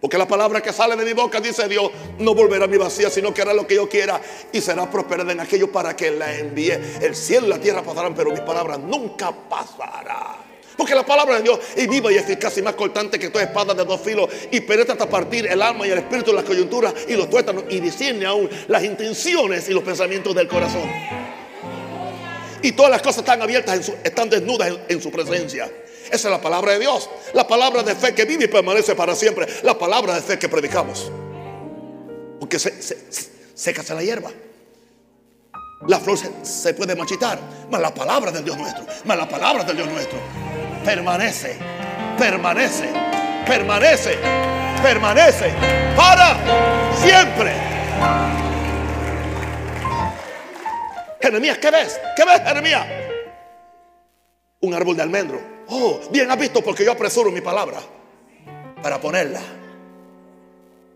Porque 0.00 0.16
la 0.16 0.28
palabra 0.28 0.60
que 0.60 0.72
sale 0.72 0.96
de 0.96 1.04
mi 1.04 1.12
boca, 1.12 1.40
dice 1.40 1.68
Dios, 1.68 1.90
no 2.18 2.34
volverá 2.34 2.64
a 2.64 2.68
mi 2.68 2.76
vacía, 2.76 3.10
sino 3.10 3.34
que 3.34 3.42
hará 3.42 3.52
lo 3.52 3.66
que 3.66 3.74
yo 3.74 3.88
quiera 3.88 4.20
y 4.52 4.60
será 4.60 4.88
prosperada 4.90 5.32
en 5.32 5.40
aquello 5.40 5.70
para 5.70 5.96
que 5.96 6.10
la 6.10 6.34
envíe. 6.34 6.72
El 7.00 7.16
cielo 7.16 7.46
y 7.46 7.50
la 7.50 7.58
tierra 7.58 7.82
pasarán, 7.82 8.14
pero 8.14 8.30
mis 8.30 8.40
palabras 8.40 8.78
nunca 8.78 9.32
pasarán. 9.48 10.47
Porque 10.78 10.94
la 10.94 11.04
palabra 11.04 11.38
de 11.38 11.42
Dios 11.42 11.58
es 11.74 11.88
viva 11.88 12.12
y 12.12 12.16
eficaz 12.18 12.56
y 12.56 12.62
más 12.62 12.74
cortante 12.74 13.18
que 13.18 13.30
toda 13.30 13.42
espada 13.42 13.74
de 13.74 13.84
dos 13.84 14.00
filos 14.00 14.30
y 14.52 14.60
penetra 14.60 14.92
hasta 14.92 15.10
partir 15.10 15.44
el 15.48 15.60
alma 15.60 15.84
y 15.84 15.90
el 15.90 15.98
espíritu, 15.98 16.32
las 16.32 16.44
coyunturas 16.44 16.94
y 17.08 17.14
los 17.14 17.28
tuétanos 17.28 17.64
y 17.68 17.80
discierne 17.80 18.24
aún 18.26 18.48
las 18.68 18.84
intenciones 18.84 19.68
y 19.68 19.72
los 19.72 19.82
pensamientos 19.82 20.32
del 20.36 20.46
corazón. 20.46 20.88
Y 22.62 22.70
todas 22.72 22.92
las 22.92 23.02
cosas 23.02 23.18
están 23.18 23.42
abiertas, 23.42 23.90
están 24.04 24.30
desnudas 24.30 24.72
en, 24.86 25.02
su 25.02 25.10
presencia. 25.10 25.68
Esa 26.12 26.28
es 26.28 26.32
la 26.32 26.40
palabra 26.40 26.74
de 26.74 26.78
Dios. 26.78 27.10
La 27.34 27.48
palabra 27.48 27.82
de 27.82 27.96
fe 27.96 28.14
que 28.14 28.24
vive 28.24 28.44
y 28.44 28.48
permanece 28.48 28.94
para 28.94 29.16
siempre. 29.16 29.48
La 29.64 29.76
palabra 29.76 30.14
de 30.14 30.22
fe 30.22 30.38
que 30.38 30.48
predicamos. 30.48 31.10
Porque 32.38 32.60
se, 32.60 32.80
se, 32.80 33.94
la 33.94 34.02
hierba. 34.04 34.30
La 35.86 36.00
flor 36.00 36.18
se, 36.42 36.74
puede 36.74 36.96
machitar. 36.96 37.38
Mas 37.70 37.80
la 37.80 37.94
palabra 37.94 38.30
del 38.30 38.44
Dios 38.44 38.56
nuestro. 38.56 38.84
Mas 39.04 39.16
la 39.16 39.28
palabra 39.28 39.64
del 39.64 39.76
Dios 39.76 39.88
nuestro 39.88 40.18
permanece, 40.84 41.56
permanece, 42.18 42.88
permanece, 43.46 44.18
permanece 44.82 45.52
para 45.96 46.36
siempre. 46.96 47.52
Jeremías, 51.20 51.58
¿qué 51.58 51.70
ves? 51.70 52.00
¿Qué 52.16 52.24
ves, 52.24 52.40
Jeremías? 52.42 52.86
Un 54.60 54.74
árbol 54.74 54.96
de 54.96 55.02
almendro. 55.02 55.40
Oh, 55.68 56.00
bien 56.10 56.30
has 56.30 56.38
visto 56.38 56.62
porque 56.62 56.84
yo 56.84 56.92
apresuro 56.92 57.30
mi 57.30 57.40
palabra 57.40 57.78
para 58.82 59.00
ponerla 59.00 59.40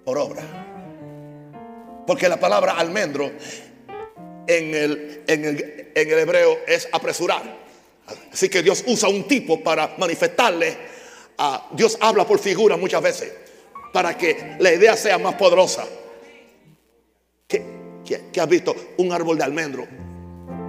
por 0.04 0.18
obra. 0.18 0.42
Porque 2.06 2.28
la 2.28 2.40
palabra 2.40 2.72
almendro 2.72 3.30
en 4.46 4.74
el, 4.74 5.22
en 5.26 5.44
el, 5.44 5.92
en 5.94 6.10
el 6.10 6.18
hebreo 6.18 6.58
es 6.66 6.88
apresurar. 6.92 7.62
Así 8.32 8.48
que 8.48 8.62
Dios 8.62 8.84
usa 8.86 9.08
un 9.08 9.24
tipo 9.24 9.62
para 9.62 9.94
manifestarle. 9.98 10.76
A, 11.38 11.68
Dios 11.72 11.96
habla 12.00 12.26
por 12.26 12.38
figura 12.38 12.76
muchas 12.76 13.02
veces 13.02 13.32
para 13.92 14.16
que 14.16 14.56
la 14.58 14.72
idea 14.72 14.96
sea 14.96 15.18
más 15.18 15.34
poderosa. 15.34 15.84
¿Qué, 17.46 18.40
has 18.40 18.48
visto? 18.48 18.74
Un 18.96 19.12
árbol 19.12 19.38
de 19.38 19.44
almendro. 19.44 19.86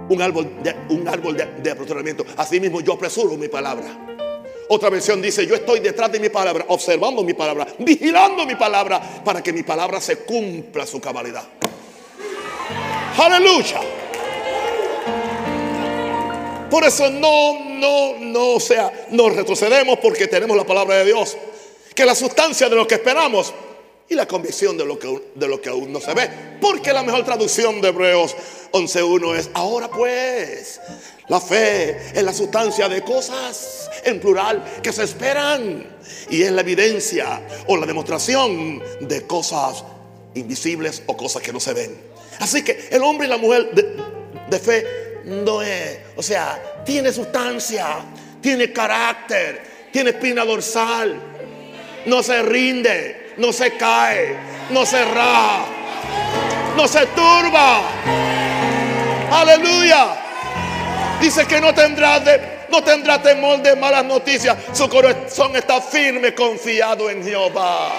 Un 0.08 0.20
árbol 0.20 0.62
de, 0.62 0.74
un 0.90 1.08
árbol 1.08 1.36
de, 1.36 1.70
apresuramiento. 1.70 2.24
Así 2.36 2.60
mismo 2.60 2.80
yo 2.80 2.92
apresuro 2.92 3.36
mi 3.36 3.48
palabra. 3.48 4.06
Otra 4.68 4.90
versión 4.90 5.20
dice, 5.20 5.46
yo 5.46 5.54
estoy 5.54 5.80
detrás 5.80 6.12
de 6.12 6.20
mi 6.20 6.28
palabra, 6.28 6.64
observando 6.68 7.22
mi 7.22 7.34
palabra, 7.34 7.66
vigilando 7.78 8.46
mi 8.46 8.54
palabra, 8.54 9.00
para 9.22 9.42
que 9.42 9.52
mi 9.52 9.62
palabra 9.62 10.00
se 10.00 10.18
cumpla 10.18 10.86
su 10.86 11.00
cabalidad. 11.00 11.44
Aleluya. 13.16 13.80
Por 16.70 16.84
eso 16.84 17.08
no, 17.10 17.60
no, 17.60 18.18
no, 18.18 18.46
o 18.54 18.60
sea, 18.60 19.06
nos 19.10 19.36
retrocedemos 19.36 19.98
porque 20.00 20.26
tenemos 20.26 20.56
la 20.56 20.64
palabra 20.64 20.96
de 20.96 21.04
Dios. 21.04 21.36
Que 21.94 22.04
la 22.04 22.16
sustancia 22.16 22.68
de 22.68 22.74
lo 22.74 22.88
que 22.88 22.96
esperamos 22.96 23.54
y 24.08 24.14
la 24.14 24.26
convicción 24.26 24.76
de 24.76 24.84
lo 24.84 24.98
que, 24.98 25.22
de 25.34 25.48
lo 25.48 25.60
que 25.60 25.68
aún 25.68 25.92
no 25.92 26.00
se 26.00 26.12
ve. 26.14 26.28
Porque 26.60 26.92
la 26.92 27.04
mejor 27.04 27.24
traducción 27.24 27.80
de 27.80 27.88
Hebreos 27.88 28.34
11.1 28.72 29.36
es, 29.36 29.50
ahora 29.54 29.88
pues, 29.88 30.80
la 31.28 31.40
fe 31.40 31.96
es 32.12 32.22
la 32.24 32.32
sustancia 32.32 32.88
de 32.88 33.02
cosas 33.02 33.88
en 34.04 34.18
plural 34.18 34.80
que 34.82 34.92
se 34.92 35.04
esperan 35.04 35.96
y 36.28 36.42
es 36.42 36.50
la 36.50 36.62
evidencia 36.62 37.40
o 37.68 37.76
la 37.76 37.86
demostración 37.86 38.82
de 39.00 39.24
cosas 39.26 39.84
invisibles 40.34 41.02
o 41.06 41.16
cosas 41.16 41.40
que 41.40 41.52
no 41.52 41.60
se 41.60 41.72
ven. 41.72 42.13
Así 42.40 42.62
que 42.62 42.88
el 42.90 43.02
hombre 43.02 43.26
y 43.26 43.30
la 43.30 43.36
mujer 43.36 43.70
de, 43.72 44.58
fe 44.58 44.86
no 45.24 45.62
es, 45.62 45.98
o 46.16 46.22
sea, 46.22 46.82
tiene 46.84 47.12
sustancia, 47.12 47.96
tiene 48.40 48.72
carácter, 48.72 49.62
tiene 49.92 50.10
espina 50.10 50.44
dorsal, 50.44 51.16
no 52.06 52.22
se 52.22 52.42
rinde, 52.42 53.34
no 53.38 53.52
se 53.52 53.76
cae, 53.76 54.36
no 54.70 54.84
se 54.84 55.04
raja, 55.04 55.66
no 56.76 56.86
se 56.86 57.06
turba. 57.06 57.82
Aleluya. 59.30 60.20
Dice 61.20 61.46
que 61.46 61.60
no 61.60 61.72
tendrá, 61.72 62.22
no 62.70 62.82
tendrá 62.82 63.22
temor 63.22 63.62
de 63.62 63.74
malas 63.76 64.04
noticias. 64.04 64.56
Su 64.72 64.88
corazón 64.88 65.56
está 65.56 65.80
firme, 65.80 66.34
confiado 66.34 67.08
en 67.08 67.24
Jehová. 67.24 67.92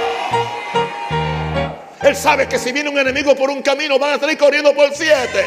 Él 2.02 2.16
sabe 2.16 2.48
que 2.48 2.60
si 2.60 2.72
viene 2.72 2.90
un 2.90 2.98
enemigo 2.98 3.36
por 3.36 3.50
un 3.50 3.62
camino, 3.62 3.98
van 3.98 4.14
a 4.14 4.20
salir 4.20 4.38
corriendo 4.38 4.74
por 4.74 4.94
siete. 4.94 5.46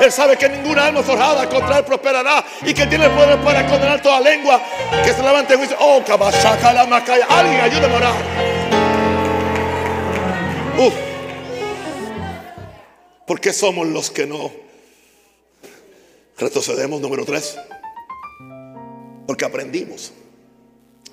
Él 0.00 0.12
sabe 0.12 0.36
que 0.36 0.48
ninguna 0.48 0.86
alma 0.86 1.02
forjada 1.02 1.48
contra 1.48 1.78
él 1.78 1.84
prosperará 1.84 2.44
y 2.62 2.74
que 2.74 2.86
tiene 2.86 3.06
el 3.06 3.12
poder 3.12 3.38
para 3.40 3.66
condenar 3.66 4.02
toda 4.02 4.20
lengua 4.20 4.60
que 5.02 5.12
se 5.12 5.22
levante 5.22 5.54
en 5.54 5.60
juicio. 5.60 5.76
Oh, 5.80 6.02
cabachaca 6.04 6.72
la 6.72 6.84
macaya. 6.86 7.26
Alguien 7.28 7.60
ayúdame 7.60 7.94
a 7.94 7.96
orar. 7.96 8.14
Uf. 10.78 10.94
¿Por 13.26 13.40
qué 13.40 13.52
somos 13.52 13.86
los 13.86 14.10
que 14.10 14.26
no 14.26 14.52
retrocedemos? 16.38 17.00
Número 17.00 17.24
tres. 17.24 17.58
Porque 19.26 19.44
aprendimos 19.46 20.12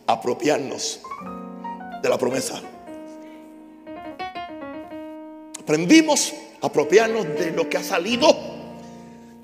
a 0.05 0.13
apropiarnos 0.13 0.99
de 2.03 2.09
la 2.09 2.17
promesa. 2.17 2.61
Aprendimos 5.57 6.33
a 6.61 6.67
apropiarnos 6.67 7.23
de 7.39 7.51
lo 7.51 7.69
que 7.69 7.77
ha 7.77 7.83
salido 7.83 8.35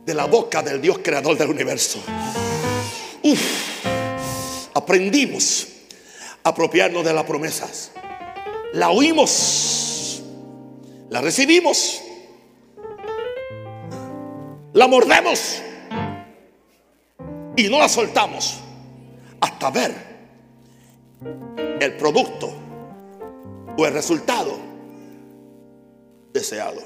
de 0.06 0.14
la 0.14 0.26
boca 0.26 0.62
del 0.62 0.82
Dios 0.82 1.00
creador 1.02 1.38
del 1.38 1.50
universo. 1.50 2.00
aprendimos 4.74 5.68
a 6.44 6.50
apropiarnos 6.50 7.06
de 7.06 7.14
las 7.14 7.24
promesas. 7.24 7.92
La 8.74 8.90
oímos, 8.90 10.22
la 11.10 11.22
recibimos, 11.22 12.02
la 14.74 14.88
mordemos 14.88 15.62
y 17.56 17.70
no 17.70 17.80
la 17.80 17.88
soltamos 17.88 18.58
hasta 19.40 19.70
ver 19.70 20.09
el 21.80 21.98
producto 21.98 22.52
o 23.78 23.86
el 23.86 23.94
resultado 23.94 24.58
deseado. 26.34 26.82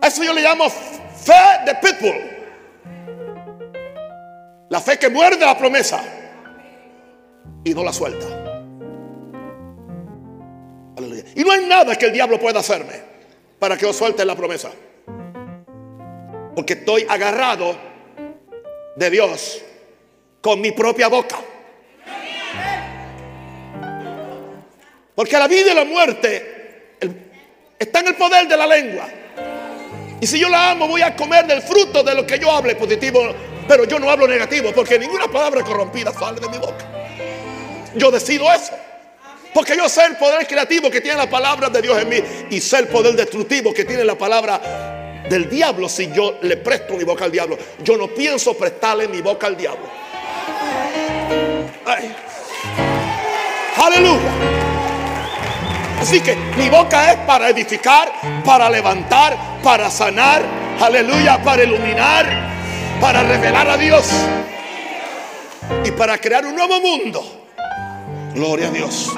A 0.00 0.06
eso 0.06 0.24
yo 0.24 0.32
le 0.32 0.42
llamo 0.42 0.64
Fe 0.68 1.32
de 1.66 1.74
pitbull. 1.76 2.32
La 4.70 4.80
fe 4.80 4.98
que 4.98 5.08
muerde 5.08 5.44
la 5.44 5.56
promesa 5.56 6.02
y 7.62 7.74
no 7.74 7.84
la 7.84 7.92
suelta. 7.92 8.26
Y 11.34 11.44
no 11.44 11.52
hay 11.52 11.66
nada 11.66 11.94
que 11.96 12.06
el 12.06 12.12
diablo 12.12 12.40
pueda 12.40 12.60
hacerme 12.60 13.00
para 13.58 13.76
que 13.76 13.86
yo 13.86 13.92
suelte 13.92 14.24
la 14.24 14.34
promesa. 14.34 14.70
Porque 16.56 16.72
estoy 16.72 17.06
agarrado 17.08 17.76
de 18.96 19.10
Dios 19.10 19.62
con 20.40 20.60
mi 20.60 20.72
propia 20.72 21.08
boca. 21.08 21.38
Porque 25.14 25.38
la 25.38 25.46
vida 25.46 25.72
y 25.72 25.74
la 25.74 25.84
muerte 25.84 26.96
está 27.78 28.00
en 28.00 28.08
el 28.08 28.14
poder 28.14 28.48
de 28.48 28.56
la 28.56 28.66
lengua. 28.66 29.08
Y 30.20 30.26
si 30.26 30.38
yo 30.38 30.48
la 30.48 30.70
amo, 30.70 30.86
voy 30.86 31.02
a 31.02 31.14
comer 31.16 31.46
del 31.46 31.62
fruto 31.62 32.02
de 32.02 32.14
lo 32.14 32.26
que 32.26 32.38
yo 32.38 32.50
hable 32.50 32.76
positivo. 32.76 33.34
Pero 33.66 33.84
yo 33.84 33.98
no 33.98 34.10
hablo 34.10 34.26
negativo 34.26 34.72
porque 34.72 34.98
ninguna 34.98 35.28
palabra 35.28 35.62
corrompida 35.62 36.12
sale 36.12 36.40
de 36.40 36.48
mi 36.48 36.58
boca. 36.58 36.86
Yo 37.94 38.10
decido 38.10 38.50
eso. 38.52 38.72
Porque 39.52 39.76
yo 39.76 39.88
sé 39.88 40.06
el 40.06 40.16
poder 40.16 40.46
creativo 40.46 40.90
que 40.90 41.00
tiene 41.00 41.18
la 41.18 41.28
palabra 41.28 41.68
de 41.68 41.82
Dios 41.82 42.00
en 42.00 42.08
mí 42.08 42.16
y 42.50 42.60
sé 42.60 42.78
el 42.78 42.88
poder 42.88 43.14
destructivo 43.14 43.74
que 43.74 43.84
tiene 43.84 44.04
la 44.04 44.16
palabra 44.16 45.24
del 45.28 45.48
diablo 45.48 45.88
si 45.88 46.10
yo 46.10 46.38
le 46.40 46.56
presto 46.56 46.94
mi 46.94 47.04
boca 47.04 47.24
al 47.24 47.32
diablo. 47.32 47.58
Yo 47.82 47.96
no 47.96 48.08
pienso 48.08 48.56
prestarle 48.56 49.08
mi 49.08 49.20
boca 49.20 49.46
al 49.46 49.56
diablo. 49.56 49.86
Aleluya. 53.76 54.61
Así 56.02 56.20
que 56.20 56.34
mi 56.58 56.68
boca 56.68 57.12
es 57.12 57.18
para 57.18 57.48
edificar, 57.50 58.10
para 58.44 58.68
levantar, 58.68 59.60
para 59.62 59.88
sanar, 59.88 60.42
aleluya, 60.80 61.40
para 61.44 61.62
iluminar, 61.62 62.26
para 63.00 63.22
revelar 63.22 63.68
a 63.68 63.76
Dios 63.76 64.10
y 65.84 65.92
para 65.92 66.18
crear 66.18 66.44
un 66.44 66.56
nuevo 66.56 66.80
mundo. 66.80 67.46
Gloria 68.34 68.66
a 68.66 68.70
Dios. 68.72 69.12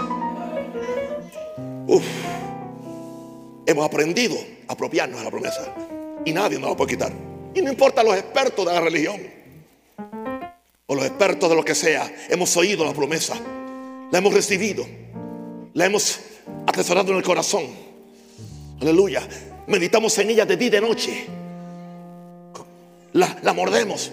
Uf. 1.87 2.05
Hemos 3.64 3.87
aprendido 3.87 4.37
a 4.69 4.75
apropiarnos 4.75 5.21
de 5.21 5.25
la 5.25 5.31
promesa 5.31 5.75
y 6.23 6.35
nadie 6.35 6.59
nos 6.59 6.69
la 6.69 6.76
puede 6.76 6.91
quitar. 6.91 7.12
Y 7.55 7.62
no 7.62 7.71
importa 7.71 8.03
los 8.03 8.14
expertos 8.14 8.67
de 8.67 8.75
la 8.75 8.81
religión 8.83 9.23
o 10.85 10.95
los 10.95 11.07
expertos 11.07 11.49
de 11.49 11.57
lo 11.57 11.64
que 11.64 11.75
sea, 11.75 12.14
hemos 12.29 12.55
oído 12.59 12.85
la 12.85 12.93
promesa, 12.93 13.37
la 14.11 14.19
hemos 14.19 14.35
recibido, 14.35 14.87
la 15.73 15.87
hemos 15.87 16.21
atesorado 16.67 17.13
en 17.13 17.19
el 17.19 17.23
corazón. 17.23 17.65
Aleluya. 18.81 19.27
Meditamos 19.67 20.17
en 20.19 20.31
ella 20.31 20.45
de 20.45 20.57
día 20.57 20.69
y 20.69 20.71
de 20.71 20.81
noche. 20.81 21.27
La, 23.13 23.39
la 23.43 23.53
mordemos. 23.53 24.11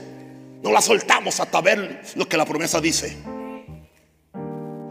No 0.62 0.72
la 0.72 0.82
soltamos 0.82 1.40
hasta 1.40 1.60
ver 1.62 2.04
lo 2.16 2.28
que 2.30 2.38
la 2.38 2.46
promesa 2.46 2.80
dice. 2.80 3.18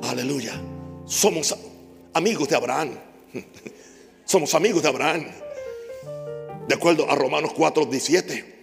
Aleluya. 0.02 0.60
Somos 1.06 1.56
amigos 2.12 2.48
de 2.48 2.56
Abraham. 2.56 2.98
Somos 4.24 4.54
amigos 4.54 4.82
de 4.82 4.88
Abraham. 4.88 5.26
De 6.66 6.74
acuerdo 6.74 7.10
a 7.10 7.14
Romanos 7.14 7.52
4, 7.56 7.86
17. 7.86 8.54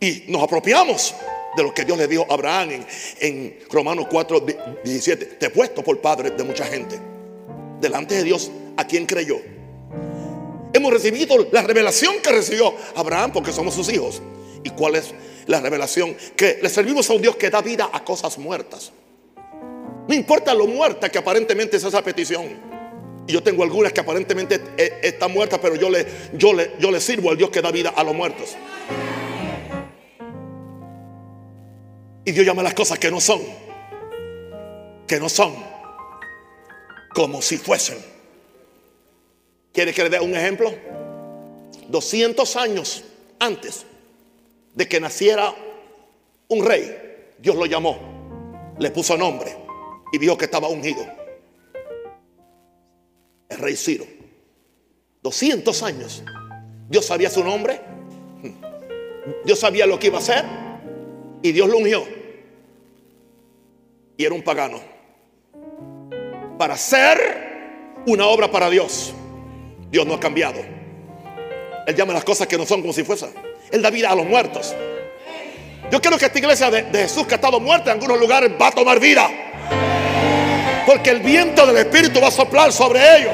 Y 0.00 0.24
nos 0.28 0.42
apropiamos 0.42 1.14
de 1.56 1.62
lo 1.62 1.74
que 1.74 1.84
Dios 1.84 1.98
le 1.98 2.06
dio 2.06 2.24
a 2.30 2.34
Abraham 2.34 2.70
en, 2.70 2.86
en 3.20 3.58
Romanos 3.70 4.06
4, 4.10 4.46
17. 4.84 5.26
Te 5.26 5.46
he 5.46 5.50
puesto 5.50 5.82
por 5.82 6.00
padre 6.00 6.30
de 6.30 6.44
mucha 6.44 6.64
gente. 6.64 6.98
Delante 7.80 8.14
de 8.14 8.24
Dios, 8.24 8.50
¿a 8.76 8.86
quien 8.86 9.06
creyó? 9.06 9.36
Hemos 10.72 10.92
recibido 10.92 11.48
la 11.50 11.62
revelación 11.62 12.16
que 12.22 12.30
recibió 12.30 12.74
Abraham 12.94 13.32
porque 13.32 13.52
somos 13.52 13.74
sus 13.74 13.90
hijos. 13.92 14.22
¿Y 14.62 14.70
cuál 14.70 14.96
es 14.96 15.14
la 15.46 15.60
revelación? 15.60 16.16
Que 16.36 16.58
le 16.62 16.68
servimos 16.68 17.08
a 17.10 17.14
un 17.14 17.22
Dios 17.22 17.36
que 17.36 17.50
da 17.50 17.60
vida 17.60 17.90
a 17.92 18.04
cosas 18.04 18.38
muertas. 18.38 18.92
No 20.06 20.14
importa 20.14 20.54
lo 20.54 20.66
muerta 20.66 21.08
que 21.08 21.18
aparentemente 21.18 21.76
es 21.76 21.84
esa 21.84 22.02
petición. 22.02 22.48
Y 23.26 23.32
yo 23.32 23.42
tengo 23.42 23.62
algunas 23.62 23.92
que 23.92 24.00
aparentemente 24.00 24.60
e, 24.76 25.00
están 25.02 25.32
muertas, 25.32 25.60
pero 25.60 25.76
yo 25.76 25.88
le, 25.88 26.06
yo, 26.34 26.52
le, 26.52 26.72
yo 26.78 27.00
sirvo 27.00 27.30
al 27.30 27.36
Dios 27.36 27.50
que 27.50 27.62
da 27.62 27.70
vida 27.70 27.90
a 27.90 28.04
los 28.04 28.14
muertos. 28.14 28.56
Y 32.24 32.32
Dios 32.32 32.44
llama 32.44 32.62
las 32.62 32.74
cosas 32.74 32.98
que 32.98 33.10
no 33.10 33.20
son, 33.20 33.40
que 35.06 35.18
no 35.18 35.28
son, 35.28 35.54
como 37.14 37.42
si 37.42 37.58
fuesen. 37.58 37.98
¿Quiere 39.72 39.92
que 39.92 40.02
le 40.04 40.10
dé 40.10 40.20
un 40.20 40.34
ejemplo? 40.34 40.72
200 41.88 42.56
años 42.56 43.04
antes 43.38 43.84
de 44.74 44.88
que 44.88 45.00
naciera 45.00 45.54
un 46.48 46.64
rey, 46.64 47.32
Dios 47.38 47.56
lo 47.56 47.66
llamó, 47.66 48.76
le 48.78 48.90
puso 48.90 49.16
nombre 49.16 49.56
y 50.12 50.18
dijo 50.18 50.36
que 50.36 50.46
estaba 50.46 50.68
ungido. 50.68 51.06
El 53.48 53.58
rey 53.58 53.76
Ciro. 53.76 54.06
200 55.22 55.82
años. 55.82 56.22
Dios 56.88 57.04
sabía 57.04 57.30
su 57.30 57.44
nombre. 57.44 57.80
Dios 59.44 59.58
sabía 59.58 59.86
lo 59.86 59.98
que 59.98 60.08
iba 60.08 60.18
a 60.18 60.20
hacer. 60.20 60.44
Y 61.42 61.52
Dios 61.52 61.68
lo 61.68 61.78
ungió. 61.78 62.04
Y 64.16 64.24
era 64.24 64.34
un 64.34 64.42
pagano. 64.42 64.89
Para 66.60 66.74
hacer 66.74 68.02
una 68.04 68.26
obra 68.26 68.50
para 68.50 68.68
Dios. 68.68 69.14
Dios 69.90 70.06
no 70.06 70.12
ha 70.12 70.20
cambiado. 70.20 70.60
Él 71.86 71.96
llama 71.96 72.12
las 72.12 72.22
cosas 72.22 72.46
que 72.46 72.58
no 72.58 72.66
son 72.66 72.82
como 72.82 72.92
si 72.92 73.02
fuesen. 73.02 73.30
Él 73.72 73.80
da 73.80 73.88
vida 73.88 74.10
a 74.10 74.14
los 74.14 74.26
muertos. 74.26 74.76
Yo 75.90 76.02
quiero 76.02 76.18
que 76.18 76.26
esta 76.26 76.38
iglesia 76.38 76.70
de, 76.70 76.84
Jesús 76.92 77.26
que 77.26 77.32
ha 77.32 77.36
estado 77.36 77.58
muerta 77.60 77.92
en 77.92 77.94
algunos 77.94 78.20
lugares 78.20 78.50
va 78.60 78.66
a 78.66 78.72
tomar 78.72 79.00
vida. 79.00 79.26
Porque 80.84 81.08
el 81.08 81.20
viento 81.20 81.64
del 81.64 81.78
Espíritu 81.78 82.20
va 82.20 82.28
a 82.28 82.30
soplar 82.30 82.70
sobre 82.74 83.00
ellos. 83.16 83.32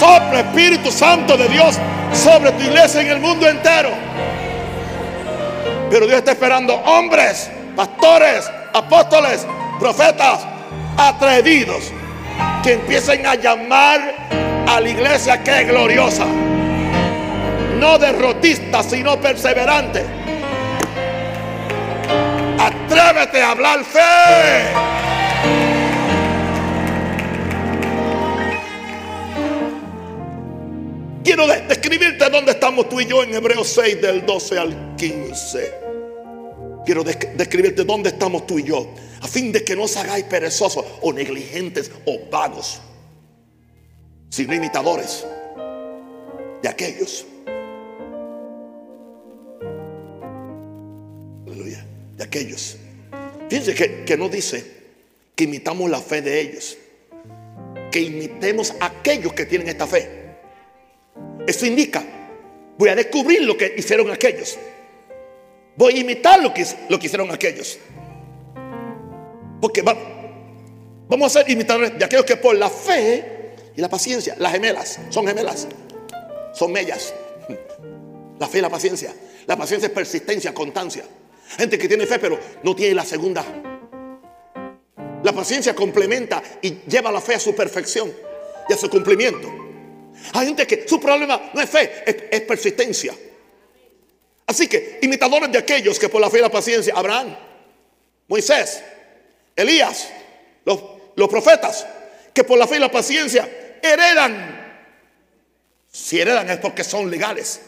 Sopla 0.00 0.40
Espíritu 0.40 0.90
Santo 0.90 1.36
de 1.36 1.46
Dios 1.46 1.78
sobre 2.12 2.50
tu 2.50 2.64
iglesia 2.64 3.00
en 3.00 3.10
el 3.10 3.20
mundo 3.20 3.48
entero. 3.48 3.90
Pero 5.88 6.04
Dios 6.04 6.18
está 6.18 6.32
esperando 6.32 6.74
hombres, 6.74 7.48
pastores, 7.76 8.50
apóstoles, 8.74 9.46
profetas, 9.78 10.40
atrevidos, 10.96 11.92
que 12.62 12.72
empiecen 12.72 13.26
a 13.26 13.34
llamar 13.34 14.14
a 14.66 14.80
la 14.80 14.88
iglesia 14.88 15.42
que 15.42 15.62
es 15.62 15.68
gloriosa. 15.68 16.26
No 17.78 17.98
derrotista, 17.98 18.82
sino 18.82 19.20
perseverante. 19.20 20.04
Atrévete 22.58 23.42
a 23.42 23.50
hablar 23.52 23.84
fe. 23.84 24.98
Quiero 31.24 31.46
describirte 31.46 32.30
dónde 32.30 32.52
estamos 32.52 32.88
tú 32.88 33.00
y 33.00 33.06
yo 33.06 33.22
en 33.22 33.34
Hebreos 33.34 33.68
6 33.68 34.00
del 34.00 34.24
12 34.24 34.58
al 34.58 34.96
15. 34.96 35.87
Quiero 36.88 37.04
describirte 37.04 37.84
dónde 37.84 38.08
estamos 38.08 38.46
tú 38.46 38.58
y 38.58 38.62
yo, 38.62 38.88
a 39.20 39.28
fin 39.28 39.52
de 39.52 39.62
que 39.62 39.76
no 39.76 39.82
os 39.82 39.94
hagáis 39.98 40.24
perezosos 40.24 40.86
o 41.02 41.12
negligentes 41.12 41.90
o 42.06 42.18
vagos, 42.30 42.80
sino 44.30 44.54
imitadores 44.54 45.26
de 46.62 46.66
aquellos. 46.66 47.26
Aleluya, 51.46 51.84
de 52.16 52.24
aquellos. 52.24 52.78
Fíjense 53.50 53.74
que, 53.74 54.04
que 54.06 54.16
no 54.16 54.30
dice 54.30 54.64
que 55.36 55.44
imitamos 55.44 55.90
la 55.90 56.00
fe 56.00 56.22
de 56.22 56.40
ellos, 56.40 56.78
que 57.92 58.00
imitemos 58.00 58.72
a 58.80 58.86
aquellos 58.86 59.34
que 59.34 59.44
tienen 59.44 59.68
esta 59.68 59.86
fe. 59.86 60.08
Eso 61.46 61.66
indica, 61.66 62.02
voy 62.78 62.88
a 62.88 62.94
descubrir 62.94 63.42
lo 63.42 63.58
que 63.58 63.74
hicieron 63.76 64.10
aquellos. 64.10 64.58
Voy 65.78 65.94
a 65.94 66.00
imitar 66.00 66.42
lo 66.42 66.52
que, 66.52 66.66
lo 66.88 66.98
que 66.98 67.06
hicieron 67.06 67.30
aquellos. 67.30 67.78
Porque 69.60 69.80
vamos 69.82 71.36
a 71.36 71.40
ser 71.40 71.50
imitadores 71.50 71.96
de 71.96 72.04
aquellos 72.04 72.26
que 72.26 72.36
por 72.36 72.56
la 72.56 72.68
fe 72.68 73.54
y 73.76 73.80
la 73.80 73.88
paciencia, 73.88 74.34
las 74.38 74.50
gemelas, 74.50 74.98
son 75.08 75.24
gemelas, 75.24 75.68
son 76.52 76.72
mellas. 76.72 77.14
La 78.40 78.48
fe 78.48 78.58
y 78.58 78.60
la 78.60 78.68
paciencia. 78.68 79.14
La 79.46 79.56
paciencia 79.56 79.86
es 79.86 79.92
persistencia, 79.92 80.52
constancia. 80.52 81.04
Gente 81.56 81.78
que 81.78 81.86
tiene 81.86 82.06
fe 82.06 82.18
pero 82.18 82.38
no 82.64 82.74
tiene 82.74 82.94
la 82.94 83.04
segunda. 83.04 83.44
La 85.22 85.32
paciencia 85.32 85.76
complementa 85.76 86.42
y 86.60 86.80
lleva 86.88 87.12
la 87.12 87.20
fe 87.20 87.36
a 87.36 87.40
su 87.40 87.54
perfección 87.54 88.12
y 88.68 88.72
a 88.72 88.76
su 88.76 88.90
cumplimiento. 88.90 89.48
Hay 90.32 90.46
gente 90.46 90.66
que 90.66 90.88
su 90.88 91.00
problema 91.00 91.50
no 91.54 91.60
es 91.60 91.70
fe, 91.70 92.02
es, 92.30 92.40
persistencia. 92.42 93.14
Así 94.48 94.66
que 94.66 94.98
imitadores 95.02 95.52
de 95.52 95.58
aquellos 95.58 95.98
que 95.98 96.08
por 96.08 96.22
la 96.22 96.30
fe 96.30 96.38
y 96.38 96.40
la 96.40 96.48
paciencia, 96.48 96.94
Abraham, 96.96 97.36
Moisés, 98.28 98.82
Elías, 99.54 100.08
los, 100.64 100.82
los 101.16 101.28
profetas, 101.28 101.86
que 102.32 102.44
por 102.44 102.58
la 102.58 102.66
fe 102.66 102.76
y 102.76 102.78
la 102.78 102.90
paciencia 102.90 103.46
heredan. 103.82 104.80
Si 105.92 106.18
heredan 106.18 106.48
es 106.48 106.56
porque 106.56 106.82
son 106.82 107.10
legales. 107.10 107.60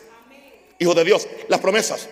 Hijos 0.78 0.96
de 0.96 1.04
Dios, 1.04 1.28
las 1.48 1.60
promesas. 1.60 2.08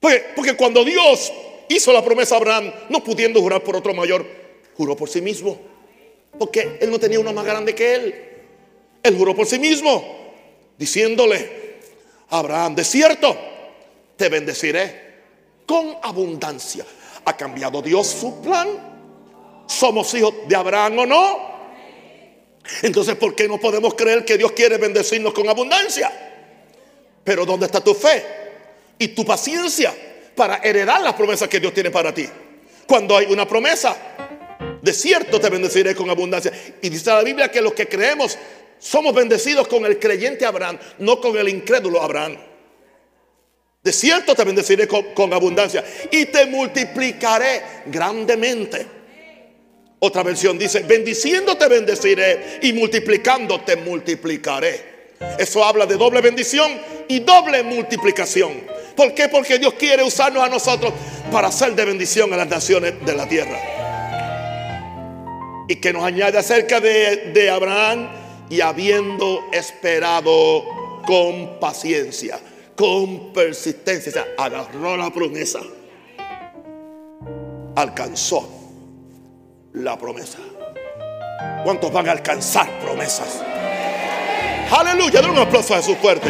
Porque, 0.00 0.24
porque 0.34 0.56
cuando 0.56 0.82
Dios 0.82 1.30
hizo 1.68 1.92
la 1.92 2.02
promesa 2.02 2.36
a 2.36 2.38
Abraham, 2.38 2.72
no 2.88 3.04
pudiendo 3.04 3.38
jurar 3.42 3.62
por 3.62 3.76
otro 3.76 3.92
mayor, 3.92 4.24
juró 4.78 4.96
por 4.96 5.10
sí 5.10 5.20
mismo. 5.20 5.60
Porque 6.38 6.78
él 6.80 6.90
no 6.90 6.98
tenía 6.98 7.20
uno 7.20 7.34
más 7.34 7.44
grande 7.44 7.74
que 7.74 7.94
él. 7.94 8.14
Él 9.02 9.14
juró 9.18 9.36
por 9.36 9.46
sí 9.46 9.58
mismo, 9.58 10.32
diciéndole 10.78 11.80
Abraham, 12.30 12.76
de 12.76 12.84
cierto, 12.84 13.36
te 14.16 14.28
bendeciré 14.28 15.14
con 15.66 15.96
abundancia. 16.02 16.84
¿Ha 17.24 17.36
cambiado 17.36 17.80
Dios 17.80 18.06
su 18.06 18.40
plan? 18.40 18.68
¿Somos 19.66 20.12
hijos 20.14 20.34
de 20.46 20.56
Abraham 20.56 20.98
o 20.98 21.06
no? 21.06 21.54
Entonces, 22.82 23.16
¿por 23.16 23.34
qué 23.34 23.48
no 23.48 23.58
podemos 23.58 23.94
creer 23.94 24.24
que 24.24 24.38
Dios 24.38 24.52
quiere 24.52 24.78
bendecirnos 24.78 25.32
con 25.32 25.48
abundancia? 25.48 26.10
Pero 27.22 27.46
¿dónde 27.46 27.66
está 27.66 27.82
tu 27.82 27.94
fe 27.94 28.24
y 28.98 29.08
tu 29.08 29.24
paciencia 29.24 29.94
para 30.34 30.56
heredar 30.56 31.00
las 31.00 31.14
promesas 31.14 31.48
que 31.48 31.60
Dios 31.60 31.72
tiene 31.72 31.90
para 31.90 32.12
ti? 32.12 32.28
Cuando 32.86 33.16
hay 33.16 33.26
una 33.26 33.48
promesa, 33.48 33.96
de 34.80 34.92
cierto 34.92 35.40
te 35.40 35.48
bendeciré 35.48 35.94
con 35.94 36.10
abundancia. 36.10 36.52
Y 36.82 36.88
dice 36.90 37.10
la 37.10 37.22
Biblia 37.22 37.50
que 37.50 37.62
los 37.62 37.72
que 37.72 37.88
creemos 37.88 38.38
somos 38.78 39.14
bendecidos 39.14 39.66
con 39.68 39.86
el 39.86 39.98
creyente 39.98 40.44
Abraham, 40.44 40.78
no 40.98 41.20
con 41.20 41.36
el 41.38 41.48
incrédulo 41.48 42.02
Abraham. 42.02 42.36
De 43.84 43.92
cierto 43.92 44.34
te 44.34 44.44
bendeciré 44.44 44.88
con, 44.88 45.34
abundancia 45.34 45.84
y 46.10 46.24
te 46.24 46.46
multiplicaré 46.46 47.62
grandemente. 47.84 48.86
Otra 49.98 50.22
versión 50.22 50.58
dice, 50.58 50.80
bendiciéndote 50.80 51.68
bendeciré 51.68 52.60
y 52.62 52.72
multiplicándote 52.72 53.76
multiplicaré. 53.76 54.94
Eso 55.38 55.62
habla 55.62 55.84
de 55.84 55.96
doble 55.96 56.22
bendición 56.22 56.72
y 57.08 57.20
doble 57.20 57.62
multiplicación. 57.62 58.52
¿Por 58.96 59.12
qué? 59.12 59.28
Porque 59.28 59.58
Dios 59.58 59.74
quiere 59.74 60.02
usarnos 60.02 60.42
a 60.42 60.48
nosotros 60.48 60.94
para 61.30 61.48
hacer 61.48 61.74
de 61.74 61.84
bendición 61.84 62.32
a 62.32 62.38
las 62.38 62.48
naciones 62.48 62.94
de 63.04 63.14
la 63.14 63.28
tierra. 63.28 63.60
Y 65.68 65.76
que 65.76 65.92
nos 65.92 66.04
añade 66.04 66.38
acerca 66.38 66.80
de, 66.80 67.32
de 67.34 67.50
Abraham 67.50 68.08
y 68.48 68.62
habiendo 68.62 69.44
esperado 69.52 70.64
con 71.06 71.60
paciencia, 71.60 72.38
con 72.76 73.32
persistencia, 73.32 74.10
o 74.10 74.12
sea, 74.12 74.26
agarró 74.38 74.96
la 74.96 75.10
promesa, 75.10 75.60
alcanzó 77.76 78.48
la 79.72 79.98
promesa. 79.98 80.38
¿Cuántos 81.64 81.92
van 81.92 82.08
a 82.08 82.12
alcanzar 82.12 82.68
promesas? 82.80 83.42
Aleluya, 84.70 85.20
den 85.20 85.30
un 85.30 85.38
aplauso 85.38 85.74
a 85.74 85.76
Jesús 85.78 85.96
fuerte. 85.98 86.28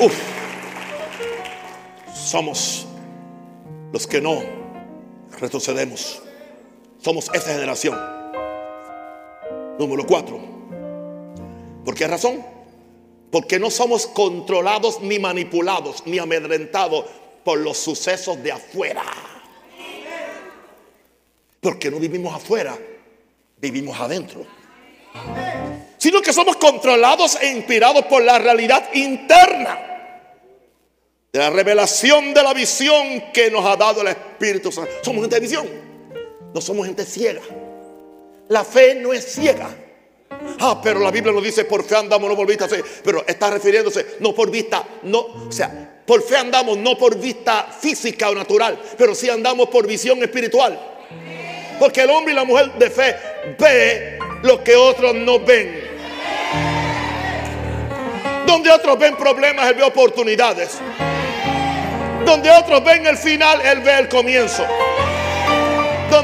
Uf, 0.00 0.14
somos 2.12 2.86
los 3.92 4.06
que 4.06 4.20
no 4.20 4.42
retrocedemos. 5.38 6.20
Somos 7.00 7.30
esa 7.32 7.52
generación. 7.52 8.13
Número 9.78 10.06
cuatro. 10.06 10.40
¿Por 11.84 11.94
qué 11.94 12.06
razón? 12.06 12.44
Porque 13.30 13.58
no 13.58 13.70
somos 13.70 14.06
controlados 14.06 15.00
ni 15.00 15.18
manipulados 15.18 16.06
ni 16.06 16.18
amedrentados 16.18 17.04
por 17.44 17.58
los 17.58 17.76
sucesos 17.76 18.42
de 18.42 18.52
afuera. 18.52 19.02
Porque 21.60 21.90
no 21.90 21.98
vivimos 21.98 22.34
afuera, 22.34 22.78
vivimos 23.58 23.98
adentro. 23.98 24.46
Sino 25.98 26.20
que 26.20 26.32
somos 26.32 26.56
controlados 26.56 27.36
e 27.40 27.48
inspirados 27.48 28.04
por 28.06 28.22
la 28.22 28.38
realidad 28.38 28.88
interna 28.94 29.78
de 31.32 31.40
la 31.40 31.50
revelación 31.50 32.32
de 32.32 32.42
la 32.44 32.54
visión 32.54 33.32
que 33.32 33.50
nos 33.50 33.66
ha 33.66 33.76
dado 33.76 34.02
el 34.02 34.08
Espíritu 34.08 34.70
Santo. 34.70 34.92
Somos 35.02 35.22
gente 35.22 35.34
de 35.36 35.40
visión, 35.40 35.66
no 36.54 36.60
somos 36.60 36.86
gente 36.86 37.04
ciega. 37.04 37.42
La 38.48 38.64
fe 38.64 38.94
no 38.96 39.12
es 39.12 39.24
ciega. 39.24 39.68
Ah, 40.60 40.80
pero 40.82 41.00
la 41.00 41.10
Biblia 41.10 41.32
nos 41.32 41.42
dice 41.42 41.64
por 41.64 41.84
fe 41.84 41.96
andamos, 41.96 42.28
no 42.28 42.36
por 42.36 42.46
vista. 42.46 42.66
Pero 43.02 43.24
está 43.26 43.50
refiriéndose 43.50 44.16
no 44.20 44.34
por 44.34 44.50
vista, 44.50 44.84
no, 45.04 45.20
o 45.20 45.52
sea, 45.52 46.02
por 46.06 46.22
fe 46.22 46.36
andamos, 46.36 46.76
no 46.78 46.98
por 46.98 47.18
vista 47.18 47.66
física 47.78 48.30
o 48.30 48.34
natural, 48.34 48.78
pero 48.98 49.14
sí 49.14 49.30
andamos 49.30 49.68
por 49.68 49.86
visión 49.86 50.22
espiritual. 50.22 50.78
Porque 51.78 52.02
el 52.02 52.10
hombre 52.10 52.32
y 52.32 52.36
la 52.36 52.44
mujer 52.44 52.72
de 52.74 52.90
fe 52.90 53.16
ve 53.58 54.18
lo 54.42 54.62
que 54.62 54.76
otros 54.76 55.14
no 55.14 55.40
ven. 55.40 55.82
Donde 58.46 58.70
otros 58.70 58.98
ven 58.98 59.16
problemas, 59.16 59.68
él 59.70 59.74
ve 59.76 59.82
oportunidades. 59.82 60.78
Donde 62.24 62.50
otros 62.50 62.84
ven 62.84 63.06
el 63.06 63.16
final, 63.16 63.60
él 63.62 63.80
ve 63.80 63.98
el 63.98 64.08
comienzo. 64.08 64.64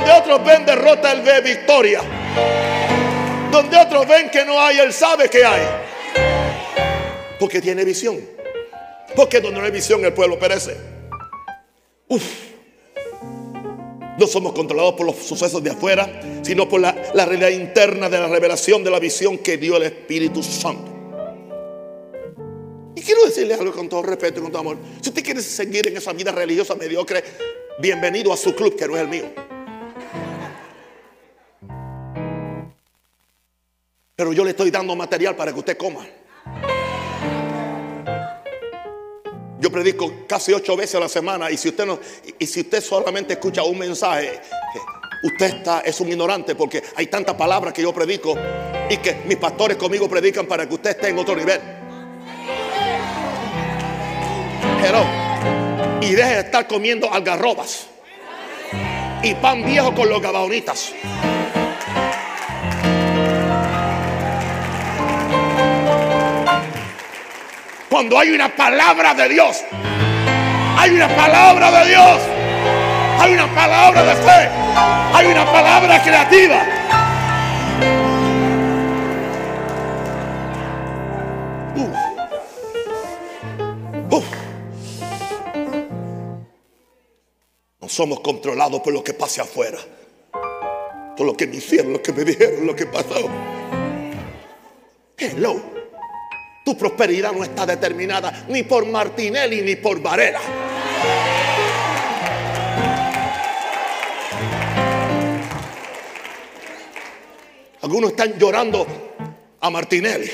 Donde 0.00 0.14
otros 0.14 0.44
ven 0.46 0.64
derrota, 0.64 1.12
él 1.12 1.20
ve 1.20 1.42
victoria. 1.42 2.00
Donde 3.52 3.76
otros 3.76 4.08
ven 4.08 4.30
que 4.30 4.46
no 4.46 4.58
hay, 4.58 4.78
él 4.78 4.94
sabe 4.94 5.28
que 5.28 5.44
hay. 5.44 5.60
Porque 7.38 7.60
tiene 7.60 7.84
visión. 7.84 8.18
Porque 9.14 9.40
donde 9.40 9.60
no 9.60 9.66
hay 9.66 9.70
visión, 9.70 10.02
el 10.02 10.14
pueblo 10.14 10.38
perece. 10.38 10.74
Uf. 12.08 12.24
No 14.18 14.26
somos 14.26 14.54
controlados 14.54 14.94
por 14.94 15.04
los 15.04 15.16
sucesos 15.16 15.62
de 15.62 15.70
afuera, 15.70 16.08
sino 16.42 16.66
por 16.66 16.80
la, 16.80 16.96
la 17.12 17.26
realidad 17.26 17.50
interna 17.50 18.08
de 18.08 18.20
la 18.20 18.28
revelación 18.28 18.82
de 18.82 18.90
la 18.90 18.98
visión 18.98 19.36
que 19.36 19.58
dio 19.58 19.76
el 19.76 19.82
Espíritu 19.82 20.42
Santo. 20.42 20.90
Y 22.96 23.02
quiero 23.02 23.26
decirle 23.26 23.52
algo 23.52 23.72
con 23.72 23.86
todo 23.86 24.02
respeto 24.02 24.40
y 24.40 24.42
con 24.44 24.50
todo 24.50 24.60
amor. 24.60 24.78
Si 25.02 25.10
usted 25.10 25.22
quiere 25.22 25.42
seguir 25.42 25.88
en 25.88 25.98
esa 25.98 26.14
vida 26.14 26.32
religiosa 26.32 26.74
mediocre, 26.74 27.22
bienvenido 27.78 28.32
a 28.32 28.36
su 28.38 28.54
club, 28.54 28.76
que 28.76 28.88
no 28.88 28.96
es 28.96 29.02
el 29.02 29.08
mío. 29.08 29.59
Pero 34.20 34.34
yo 34.34 34.44
le 34.44 34.50
estoy 34.50 34.70
dando 34.70 34.94
material 34.94 35.34
para 35.34 35.50
que 35.50 35.60
usted 35.60 35.78
coma. 35.78 36.06
Yo 39.58 39.72
predico 39.72 40.12
casi 40.28 40.52
ocho 40.52 40.76
veces 40.76 40.96
a 40.96 41.00
la 41.00 41.08
semana 41.08 41.50
y 41.50 41.56
si 41.56 41.70
usted 41.70 41.86
no, 41.86 41.98
y 42.38 42.46
si 42.46 42.60
usted 42.60 42.82
solamente 42.82 43.32
escucha 43.32 43.62
un 43.62 43.78
mensaje, 43.78 44.38
usted 45.22 45.46
está 45.46 45.80
es 45.80 45.98
un 46.02 46.10
ignorante 46.10 46.54
porque 46.54 46.82
hay 46.96 47.06
tantas 47.06 47.34
palabras 47.34 47.72
que 47.72 47.80
yo 47.80 47.94
predico 47.94 48.36
y 48.90 48.98
que 48.98 49.22
mis 49.24 49.38
pastores 49.38 49.78
conmigo 49.78 50.06
predican 50.06 50.44
para 50.44 50.68
que 50.68 50.74
usted 50.74 50.90
esté 50.90 51.08
en 51.08 51.18
otro 51.18 51.34
nivel. 51.34 51.58
Pero 54.82 55.02
y 56.02 56.12
deje 56.12 56.34
de 56.34 56.40
estar 56.40 56.68
comiendo 56.68 57.10
algarrobas 57.10 57.86
y 59.22 59.34
pan 59.36 59.64
viejo 59.64 59.94
con 59.94 60.10
los 60.10 60.20
gabaonitas. 60.20 60.92
Cuando 68.00 68.18
hay 68.18 68.30
una 68.30 68.48
palabra 68.56 69.12
de 69.12 69.28
Dios, 69.28 69.62
hay 70.78 70.90
una 70.92 71.14
palabra 71.14 71.70
de 71.70 71.90
Dios, 71.90 72.18
hay 73.18 73.34
una 73.34 73.54
palabra 73.54 74.02
de 74.02 74.14
fe, 74.14 74.48
hay 75.12 75.26
una 75.26 75.44
palabra 75.44 76.02
creativa. 76.02 76.64
No 87.82 87.88
somos 87.90 88.20
controlados 88.20 88.80
por 88.80 88.94
lo 88.94 89.04
que 89.04 89.12
pase 89.12 89.42
afuera, 89.42 89.78
por 91.18 91.26
lo 91.26 91.36
que 91.36 91.46
me 91.46 91.56
hicieron, 91.56 91.92
lo 91.92 92.00
que 92.00 92.14
me 92.14 92.24
dijeron, 92.24 92.66
lo 92.66 92.74
que 92.74 92.86
pasó. 92.86 93.28
Hello. 95.18 95.79
Tu 96.70 96.78
prosperidad 96.78 97.32
no 97.32 97.42
está 97.42 97.66
determinada 97.66 98.44
ni 98.46 98.62
por 98.62 98.86
Martinelli 98.86 99.60
ni 99.60 99.74
por 99.74 100.00
Varela. 100.00 100.38
Algunos 107.82 108.10
están 108.10 108.38
llorando 108.38 108.86
a 109.60 109.68
Martinelli. 109.68 110.30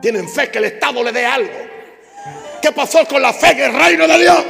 Tienen 0.00 0.28
fe 0.28 0.48
que 0.52 0.58
el 0.58 0.64
Estado 0.66 1.02
le 1.02 1.10
dé 1.10 1.26
algo. 1.26 1.58
¿Qué 2.62 2.70
pasó 2.70 3.04
con 3.04 3.20
la 3.20 3.32
fe 3.32 3.50
en 3.50 3.74
el 3.74 3.80
reino 3.82 4.06
de 4.06 4.18
Dios? 4.20 4.44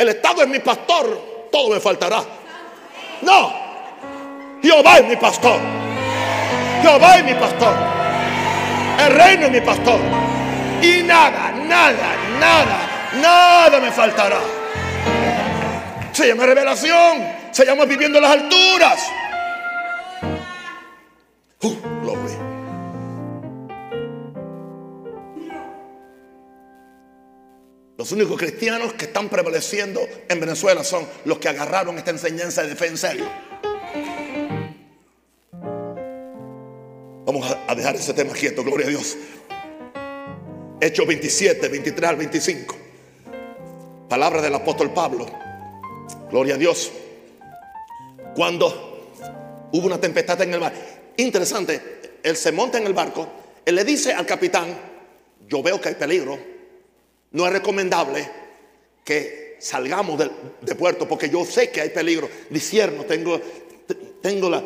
El 0.00 0.08
Estado 0.08 0.40
es 0.40 0.48
mi 0.48 0.60
pastor, 0.60 1.48
todo 1.52 1.74
me 1.74 1.78
faltará. 1.78 2.24
No, 3.20 3.52
Jehová 4.62 4.96
es 4.96 5.06
mi 5.06 5.16
pastor. 5.16 5.60
Jehová 6.80 7.18
es 7.18 7.24
mi 7.26 7.34
pastor. 7.34 7.74
El 8.98 9.14
reino 9.14 9.44
es 9.44 9.52
mi 9.52 9.60
pastor. 9.60 10.00
Y 10.80 11.02
nada, 11.02 11.52
nada, 11.52 12.16
nada, 12.40 12.78
nada 13.20 13.78
me 13.78 13.90
faltará. 13.92 14.40
Se 16.12 16.28
llama 16.28 16.46
revelación. 16.46 17.22
Se 17.50 17.66
llama 17.66 17.84
viviendo 17.84 18.16
en 18.16 18.22
las 18.22 18.32
alturas. 18.32 19.06
Uh, 21.60 21.76
gloria. 22.00 22.19
Los 28.00 28.12
únicos 28.12 28.38
cristianos 28.38 28.94
que 28.94 29.04
están 29.04 29.28
prevaleciendo 29.28 30.00
en 30.26 30.40
Venezuela 30.40 30.82
son 30.82 31.06
los 31.26 31.36
que 31.36 31.50
agarraron 31.50 31.98
esta 31.98 32.10
enseñanza 32.10 32.62
de 32.62 32.74
fe. 32.74 32.90
Vamos 37.26 37.58
a 37.68 37.74
dejar 37.74 37.96
ese 37.96 38.14
tema 38.14 38.32
quieto, 38.32 38.64
gloria 38.64 38.86
a 38.86 38.88
Dios. 38.88 39.18
Hechos 40.80 41.06
27, 41.06 41.68
23 41.68 42.08
al 42.08 42.16
25. 42.16 42.74
Palabra 44.08 44.40
del 44.40 44.54
apóstol 44.54 44.94
Pablo. 44.94 45.26
Gloria 46.30 46.54
a 46.54 46.56
Dios. 46.56 46.90
Cuando 48.34 49.10
hubo 49.72 49.86
una 49.86 50.00
tempestad 50.00 50.40
en 50.40 50.54
el 50.54 50.60
mar. 50.60 50.72
Interesante, 51.18 52.18
él 52.22 52.34
se 52.34 52.50
monta 52.50 52.78
en 52.78 52.86
el 52.86 52.94
barco, 52.94 53.28
él 53.66 53.74
le 53.74 53.84
dice 53.84 54.14
al 54.14 54.24
capitán, 54.24 54.74
yo 55.46 55.62
veo 55.62 55.78
que 55.78 55.90
hay 55.90 55.96
peligro, 55.96 56.59
no 57.32 57.46
es 57.46 57.52
recomendable 57.52 58.28
que 59.04 59.56
salgamos 59.60 60.18
de, 60.18 60.74
puerto 60.74 61.06
porque 61.06 61.28
yo 61.28 61.44
sé 61.44 61.70
que 61.70 61.80
hay 61.80 61.90
peligro. 61.90 62.28
Disierno, 62.48 63.04
tengo, 63.04 63.40
tengo 64.20 64.48
la, 64.48 64.62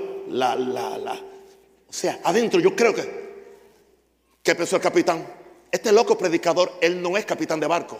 la, 0.56 0.98
la, 0.98 1.12
o 1.14 1.92
sea, 1.92 2.20
adentro 2.24 2.60
yo 2.60 2.74
creo 2.74 2.94
que, 2.94 3.24
¿qué 4.42 4.54
pensó 4.54 4.76
el 4.76 4.82
capitán? 4.82 5.26
Este 5.70 5.92
loco 5.92 6.16
predicador, 6.16 6.78
él 6.80 7.02
no 7.02 7.16
es 7.16 7.24
capitán 7.24 7.60
de 7.60 7.66
barco. 7.66 7.98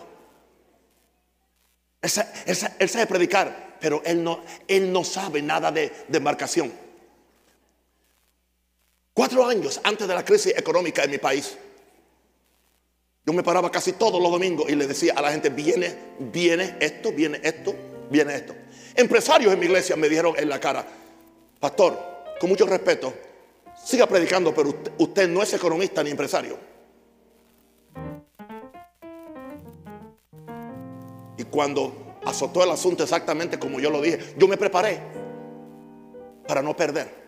Él, 2.01 2.11
sabe, 2.11 3.07
predicar, 3.07 3.79
pero 3.81 4.03
él 4.05 4.23
no, 4.23 4.45
él 4.69 4.93
no 4.93 5.03
sabe 5.05 5.41
nada 5.41 5.73
de, 5.73 5.91
de 6.07 6.19
embarcación. 6.19 6.73
Cuatro 9.15 9.47
años 9.47 9.81
antes 9.83 10.07
de 10.07 10.15
la 10.15 10.25
crisis 10.25 10.55
económica 10.57 11.05
en 11.05 11.13
mi 11.13 11.19
país, 11.19 11.57
yo 13.27 13.33
me 13.33 13.43
paraba 13.43 13.71
casi 13.71 13.93
todos 13.93 14.21
los 14.21 14.31
domingos 14.31 14.69
y 14.69 14.75
le 14.75 14.87
decía 14.87 15.15
a 15.17 15.23
la 15.23 15.31
gente, 15.33 15.49
viene, 15.49 15.95
viene 16.19 16.77
esto, 16.79 17.11
viene 17.11 17.41
esto, 17.43 17.75
viene 18.11 18.35
esto. 18.35 18.55
Empresarios 18.95 19.53
en 19.53 19.59
mi 19.59 19.67
iglesia 19.67 19.97
me 19.97 20.09
dijeron 20.09 20.35
en 20.37 20.49
la 20.49 20.61
cara, 20.61 20.87
pastor, 21.59 21.99
con 22.39 22.51
mucho 22.51 22.67
respeto, 22.67 23.15
siga 23.83 24.07
predicando, 24.07 24.55
pero 24.55 24.75
usted, 24.99 25.29
no 25.29 25.43
es 25.43 25.55
economista 25.55 26.03
ni 26.03 26.11
empresario. 26.11 26.59
Y 31.39 31.45
cuando 31.45 32.19
azotó 32.27 32.63
el 32.63 32.71
asunto 32.71 33.05
exactamente 33.05 33.59
como 33.59 33.81
yo 33.81 33.89
lo 33.91 34.03
dije, 34.03 34.35
yo 34.37 34.47
me 34.47 34.59
preparé 34.59 35.01
para 36.47 36.61
no 36.61 36.77
perder. 36.77 37.25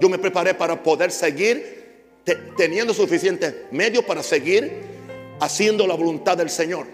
Yo 0.00 0.08
me 0.08 0.18
preparé 0.18 0.54
para 0.54 0.80
poder 0.80 1.10
seguir 1.10 1.83
teniendo 2.56 2.94
suficientes 2.94 3.54
medios 3.70 4.04
para 4.04 4.22
seguir 4.22 4.82
haciendo 5.40 5.86
la 5.86 5.94
voluntad 5.94 6.36
del 6.36 6.50
Señor. 6.50 6.86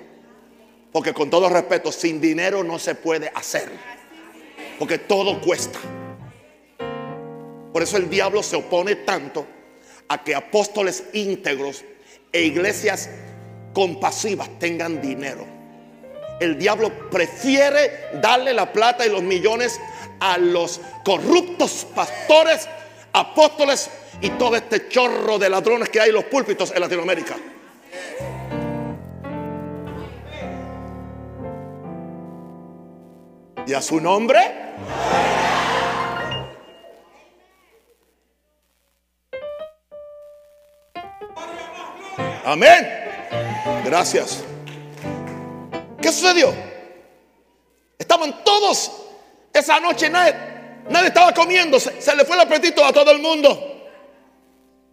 Porque 0.93 1.15
con 1.15 1.31
todo 1.31 1.49
respeto, 1.49 1.93
sin 1.93 2.21
dinero 2.21 2.65
no 2.65 2.79
se 2.79 2.95
puede 2.95 3.31
hacer. 3.35 3.71
Porque 4.79 4.99
todo 4.99 5.41
cuesta. 5.41 5.79
Por 7.73 7.83
eso 7.83 7.97
el 7.97 8.11
diablo 8.11 8.43
se 8.43 8.57
opone 8.57 8.97
tanto 8.97 9.47
a 10.09 10.25
que 10.25 10.35
apóstoles 10.35 11.05
íntegros 11.13 11.85
e 12.33 12.43
iglesias 12.43 13.09
compasivas 13.73 14.49
tengan 14.59 15.01
dinero. 15.01 15.47
El 16.41 16.59
diablo 16.59 17.11
prefiere 17.11 18.09
darle 18.15 18.55
la 18.55 18.73
plata 18.73 19.07
y 19.07 19.11
los 19.11 19.23
millones 19.23 19.79
a 20.19 20.39
los 20.39 20.81
corruptos 21.05 21.87
pastores, 21.95 22.69
apóstoles 23.13 23.91
y 24.21 24.31
todo 24.31 24.57
este 24.57 24.89
chorro 24.89 25.39
de 25.39 25.49
ladrones 25.49 25.89
que 25.89 26.01
hay 26.01 26.11
en 26.11 26.17
los 26.17 26.25
púlpitos 26.25 26.73
en 26.73 26.81
Latinoamérica. 26.81 27.37
Y 33.67 33.73
a 33.73 33.81
su 33.81 34.01
nombre. 34.01 34.41
Amén. 42.45 42.89
Gracias. 43.85 44.43
¿Qué 46.01 46.11
sucedió? 46.11 46.53
Estaban 47.99 48.43
todos 48.45 48.91
esa 49.53 49.79
noche, 49.79 50.09
nadie, 50.09 50.35
nadie 50.89 51.09
estaba 51.09 51.35
comiendo, 51.35 51.79
se 51.79 52.17
le 52.17 52.25
fue 52.25 52.37
el 52.37 52.43
apetito 52.43 52.85
a 52.85 52.93
todo 52.93 53.11
el 53.11 53.21
mundo. 53.21 53.71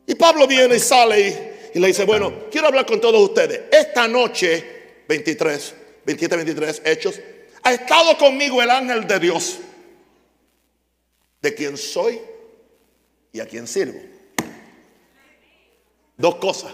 Y 0.08 0.16
Pablo 0.16 0.48
viene 0.48 0.76
y 0.76 0.80
sale 0.80 1.70
y, 1.74 1.80
le 1.80 1.88
dice, 1.88 2.06
bueno, 2.06 2.50
quiero 2.50 2.68
hablar 2.68 2.86
con 2.86 3.00
todos 3.00 3.22
ustedes. 3.22 3.64
Esta 3.72 4.08
noche, 4.08 5.04
23, 5.08 5.76
27, 6.06 6.36
23, 6.38 6.82
Hechos, 6.86 7.20
ha 7.62 7.74
estado 7.74 8.18
conmigo 8.18 8.62
el 8.62 8.70
ángel 8.72 9.06
de 9.06 9.20
Dios, 9.20 9.60
de 11.42 11.54
quien 11.54 11.78
soy 11.78 12.20
y 13.34 13.40
a 13.42 13.46
quien 13.46 13.68
sirvo. 13.68 14.00
Dos 16.16 16.36
cosas. 16.36 16.74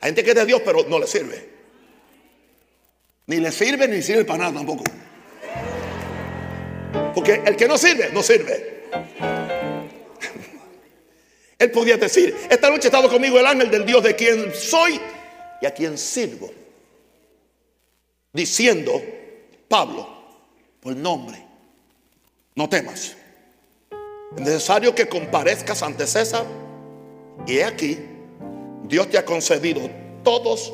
Hay 0.00 0.08
gente 0.08 0.22
que 0.22 0.30
es 0.30 0.36
de 0.36 0.46
Dios, 0.46 0.62
pero 0.64 0.84
no 0.84 0.98
le 0.98 1.06
sirve. 1.06 1.48
Ni 3.26 3.38
le 3.38 3.50
sirve 3.50 3.88
ni 3.88 4.02
sirve 4.02 4.24
para 4.24 4.44
nada 4.44 4.58
tampoco. 4.58 4.84
Porque 7.18 7.42
el 7.44 7.56
que 7.56 7.66
no 7.66 7.76
sirve, 7.76 8.10
no 8.12 8.22
sirve. 8.22 8.84
Él 11.58 11.72
podía 11.72 11.96
decir, 11.96 12.32
esta 12.48 12.70
noche 12.70 12.86
ha 12.86 12.90
estado 12.90 13.10
conmigo 13.10 13.40
el 13.40 13.46
ángel 13.46 13.72
del 13.72 13.84
Dios 13.84 14.04
de 14.04 14.14
quien 14.14 14.54
soy 14.54 15.00
y 15.60 15.66
a 15.66 15.72
quien 15.72 15.98
sirvo. 15.98 16.48
Diciendo, 18.32 19.02
Pablo, 19.66 20.08
por 20.78 20.94
nombre, 20.94 21.44
no 22.54 22.68
temas. 22.68 23.16
Es 24.36 24.40
necesario 24.40 24.94
que 24.94 25.08
comparezcas 25.08 25.82
ante 25.82 26.06
César. 26.06 26.46
Y 27.48 27.58
he 27.58 27.64
aquí, 27.64 27.98
Dios 28.84 29.10
te 29.10 29.18
ha 29.18 29.24
concedido 29.24 29.90
todos 30.22 30.72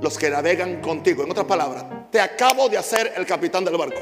los 0.00 0.16
que 0.16 0.30
navegan 0.30 0.80
contigo. 0.80 1.24
En 1.24 1.30
otras 1.30 1.44
palabras, 1.44 1.84
te 2.10 2.22
acabo 2.22 2.70
de 2.70 2.78
hacer 2.78 3.12
el 3.18 3.26
capitán 3.26 3.66
del 3.66 3.76
barco. 3.76 4.00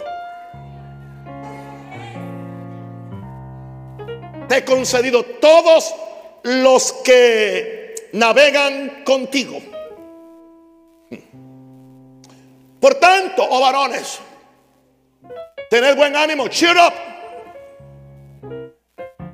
Te 4.49 4.59
he 4.59 4.65
concedido 4.65 5.25
todos 5.25 5.95
los 6.43 6.93
que 6.93 7.95
navegan 8.13 9.03
contigo. 9.05 9.59
Por 12.81 12.95
tanto, 12.97 13.47
oh 13.49 13.61
varones, 13.61 14.21
tened 15.71 15.97
buen 15.97 16.15
ánimo, 16.15 16.47
cheer 16.49 16.77
up, 16.77 16.93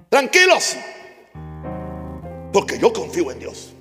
tranquilos, 0.09 0.77
porque 2.53 2.79
yo 2.79 2.93
confío 2.93 3.31
en 3.31 3.39
Dios. 3.41 3.73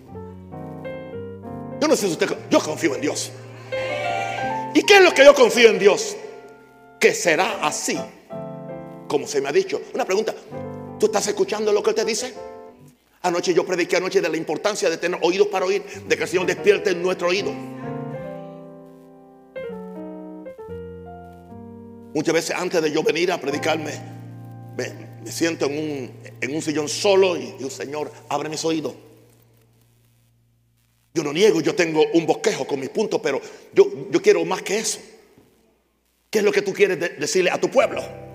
Yo 1.79 1.87
no 1.87 1.95
sé 1.95 2.07
si 2.07 2.13
usted, 2.13 2.29
yo 2.49 2.59
confío 2.59 2.95
en 2.95 3.01
Dios. 3.01 3.31
¿Y 4.73 4.83
qué 4.83 4.97
es 4.97 5.01
lo 5.03 5.13
que 5.13 5.25
yo 5.25 5.33
confío 5.33 5.69
en 5.69 5.79
Dios? 5.79 6.15
Que 6.99 7.13
será 7.13 7.59
así, 7.61 7.97
como 9.07 9.25
se 9.27 9.41
me 9.41 9.49
ha 9.49 9.51
dicho. 9.51 9.81
Una 9.93 10.05
pregunta, 10.05 10.33
¿Tú 11.01 11.07
estás 11.07 11.25
escuchando 11.25 11.73
lo 11.73 11.81
que 11.81 11.89
Él 11.89 11.95
te 11.95 12.05
dice? 12.05 12.31
Anoche 13.23 13.55
yo 13.55 13.65
prediqué 13.65 13.97
anoche 13.97 14.21
de 14.21 14.29
la 14.29 14.37
importancia 14.37 14.87
de 14.87 14.97
tener 14.97 15.19
oídos 15.23 15.47
para 15.47 15.65
oír, 15.65 15.83
de 15.83 16.15
que 16.15 16.21
el 16.21 16.29
Señor 16.29 16.45
despierte 16.45 16.91
en 16.91 17.01
nuestro 17.01 17.29
oído. 17.29 17.51
Muchas 22.13 22.33
veces 22.35 22.55
antes 22.55 22.83
de 22.83 22.91
yo 22.91 23.01
venir 23.01 23.31
a 23.31 23.41
predicarme, 23.41 23.93
me, 24.77 25.31
siento 25.31 25.65
en 25.65 25.71
un, 25.71 26.11
en 26.39 26.55
un, 26.55 26.61
sillón 26.61 26.87
solo 26.87 27.35
y 27.35 27.51
digo, 27.53 27.71
Señor, 27.71 28.11
abre 28.29 28.47
mis 28.47 28.63
oídos. 28.63 28.93
Yo 31.15 31.23
no 31.23 31.33
niego, 31.33 31.61
yo 31.61 31.73
tengo 31.73 32.05
un 32.13 32.27
bosquejo 32.27 32.67
con 32.67 32.79
mis 32.79 32.89
puntos, 32.89 33.19
pero 33.23 33.41
yo, 33.73 33.87
yo 34.11 34.21
quiero 34.21 34.45
más 34.45 34.61
que 34.61 34.77
eso. 34.77 34.99
¿Qué 36.29 36.37
es 36.37 36.45
lo 36.45 36.51
que 36.51 36.61
tú 36.61 36.71
quieres 36.73 36.99
decirle 37.19 37.49
a 37.49 37.59
tu 37.59 37.71
pueblo? 37.71 38.30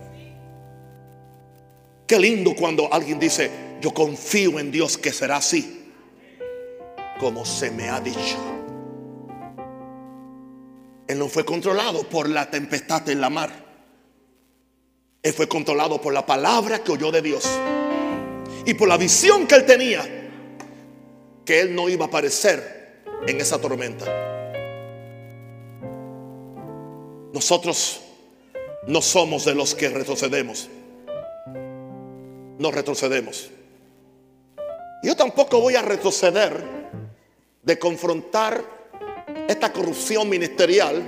Qué 2.07 2.21
lindo 2.21 2.55
cuando 2.55 2.93
alguien 2.93 3.19
dice, 3.19 3.51
yo 3.81 3.93
confío 3.93 4.61
en 4.61 4.71
Dios 4.71 4.97
que 4.97 5.13
será 5.13 5.39
así, 5.39 5.91
como 7.19 7.45
se 7.45 7.71
me 7.73 7.89
ha 7.89 8.01
dicho. 8.01 8.37
Él 11.09 11.19
no 11.19 11.29
fue 11.29 11.45
controlado 11.45 12.09
por 12.09 12.29
la 12.29 12.49
tempestad 12.49 13.09
en 13.09 13.21
la 13.21 13.31
mar. 13.31 13.51
Él 15.23 15.33
fue 15.33 15.49
controlado 15.49 16.01
por 16.01 16.13
la 16.13 16.25
palabra 16.25 16.79
que 16.85 16.93
oyó 16.93 17.11
de 17.11 17.23
Dios. 17.23 17.45
Y 18.65 18.75
por 18.75 18.89
la 18.89 18.97
visión 18.97 19.47
que 19.47 19.57
él 19.57 19.67
tenía, 19.67 20.31
que 21.45 21.61
él 21.61 21.75
no 21.75 21.89
iba 21.89 22.05
a 22.05 22.09
aparecer 22.09 23.03
en 23.27 23.41
esa 23.41 23.61
tormenta. 23.61 24.05
Nosotros 27.33 28.01
no 28.87 29.03
somos 29.03 29.45
de 29.45 29.55
los 29.55 29.75
que 29.75 29.89
retrocedemos 29.89 30.71
no 32.59 32.71
retrocedemos. 32.71 33.51
Yo 35.03 35.15
tampoco 35.15 35.61
voy 35.61 35.77
a 35.77 35.83
retroceder 35.83 36.65
de 37.63 37.79
confrontar 37.79 38.65
esta 39.49 39.73
corrupción 39.73 40.29
ministerial, 40.29 41.03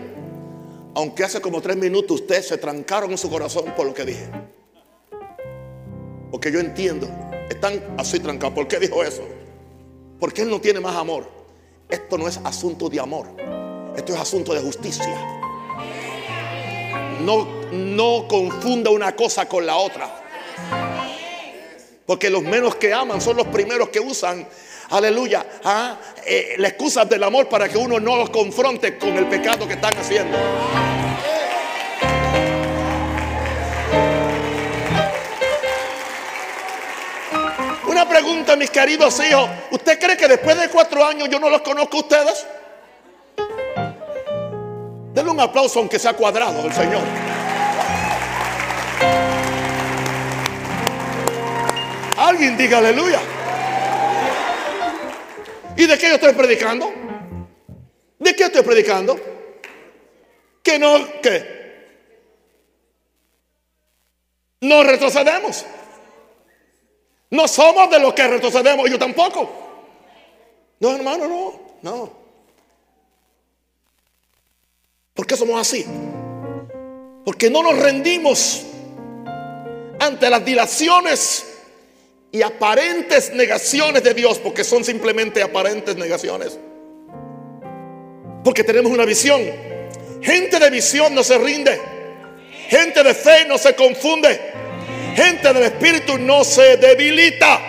aunque 0.94 1.24
hace 1.24 1.40
como 1.40 1.60
tres 1.60 1.76
minutos 1.76 2.20
ustedes 2.20 2.48
se 2.48 2.58
trancaron 2.58 3.10
en 3.10 3.18
su 3.18 3.30
corazón 3.30 3.72
por 3.76 3.86
lo 3.86 3.94
que 3.94 4.04
dije. 4.04 4.28
Porque 6.30 6.52
yo 6.52 6.60
entiendo, 6.60 7.08
están 7.48 7.82
así 7.96 8.20
trancados. 8.20 8.54
¿Por 8.54 8.68
qué 8.68 8.78
dijo 8.78 9.02
eso? 9.02 9.22
Porque 10.20 10.42
Él 10.42 10.50
no 10.50 10.60
tiene 10.60 10.80
más 10.80 10.96
amor. 10.96 11.38
Esto 11.88 12.18
no 12.18 12.28
es 12.28 12.38
asunto 12.44 12.90
de 12.90 13.00
amor, 13.00 13.28
esto 13.96 14.12
es 14.12 14.20
asunto 14.20 14.52
de 14.52 14.60
justicia. 14.60 15.18
No, 17.24 17.48
no 17.72 18.28
confunda 18.28 18.90
una 18.90 19.16
cosa 19.16 19.48
con 19.48 19.64
la 19.64 19.76
otra. 19.76 20.27
Porque 22.08 22.30
los 22.30 22.42
menos 22.42 22.76
que 22.76 22.90
aman 22.90 23.20
son 23.20 23.36
los 23.36 23.48
primeros 23.48 23.90
que 23.90 24.00
usan, 24.00 24.48
aleluya, 24.88 25.44
¿ah? 25.62 25.98
eh, 26.24 26.54
la 26.56 26.68
excusa 26.68 27.04
del 27.04 27.22
amor 27.22 27.50
para 27.50 27.68
que 27.68 27.76
uno 27.76 28.00
no 28.00 28.16
los 28.16 28.30
confronte 28.30 28.96
con 28.96 29.14
el 29.14 29.26
pecado 29.26 29.68
que 29.68 29.74
están 29.74 29.94
haciendo. 29.94 30.38
Una 37.86 38.08
pregunta, 38.08 38.56
mis 38.56 38.70
queridos 38.70 39.20
hijos. 39.20 39.50
¿Usted 39.70 40.00
cree 40.00 40.16
que 40.16 40.28
después 40.28 40.58
de 40.58 40.70
cuatro 40.70 41.04
años 41.04 41.28
yo 41.28 41.38
no 41.38 41.50
los 41.50 41.60
conozco 41.60 41.98
a 41.98 42.00
ustedes? 42.00 42.46
Denle 45.12 45.30
un 45.30 45.40
aplauso 45.40 45.78
aunque 45.78 45.98
sea 45.98 46.14
cuadrado 46.14 46.64
el 46.64 46.72
Señor. 46.72 47.02
Alguien 52.28 52.58
diga 52.58 52.76
aleluya. 52.76 53.20
¿Y 55.78 55.86
de 55.86 55.96
qué 55.96 56.08
yo 56.08 56.14
estoy 56.16 56.34
predicando? 56.34 56.92
¿De 58.18 58.36
qué 58.36 58.44
estoy 58.44 58.60
predicando? 58.60 59.18
Que 60.62 60.78
no, 60.78 61.20
que 61.22 61.58
no 64.60 64.82
retrocedemos. 64.82 65.64
No 67.30 67.48
somos 67.48 67.88
de 67.90 67.98
los 67.98 68.12
que 68.12 68.28
retrocedemos, 68.28 68.90
yo 68.90 68.98
tampoco. 68.98 69.50
No, 70.80 70.96
hermano, 70.96 71.28
no, 71.28 71.60
no. 71.80 72.12
¿Por 75.14 75.26
qué 75.26 75.34
somos 75.34 75.58
así? 75.58 75.86
Porque 77.24 77.48
no 77.48 77.62
nos 77.62 77.78
rendimos 77.78 78.66
ante 79.98 80.28
las 80.28 80.44
dilaciones 80.44 81.57
y 82.30 82.42
aparentes 82.42 83.32
negaciones 83.32 84.02
de 84.02 84.14
Dios, 84.14 84.38
porque 84.38 84.64
son 84.64 84.84
simplemente 84.84 85.42
aparentes 85.42 85.96
negaciones. 85.96 86.58
Porque 88.44 88.64
tenemos 88.64 88.92
una 88.92 89.04
visión. 89.04 89.40
Gente 90.20 90.58
de 90.58 90.70
visión 90.70 91.14
no 91.14 91.22
se 91.22 91.38
rinde. 91.38 91.80
Gente 92.68 93.02
de 93.02 93.14
fe 93.14 93.46
no 93.46 93.56
se 93.56 93.74
confunde. 93.74 94.38
Gente 95.14 95.52
del 95.52 95.62
Espíritu 95.64 96.18
no 96.18 96.44
se 96.44 96.76
debilita. 96.76 97.60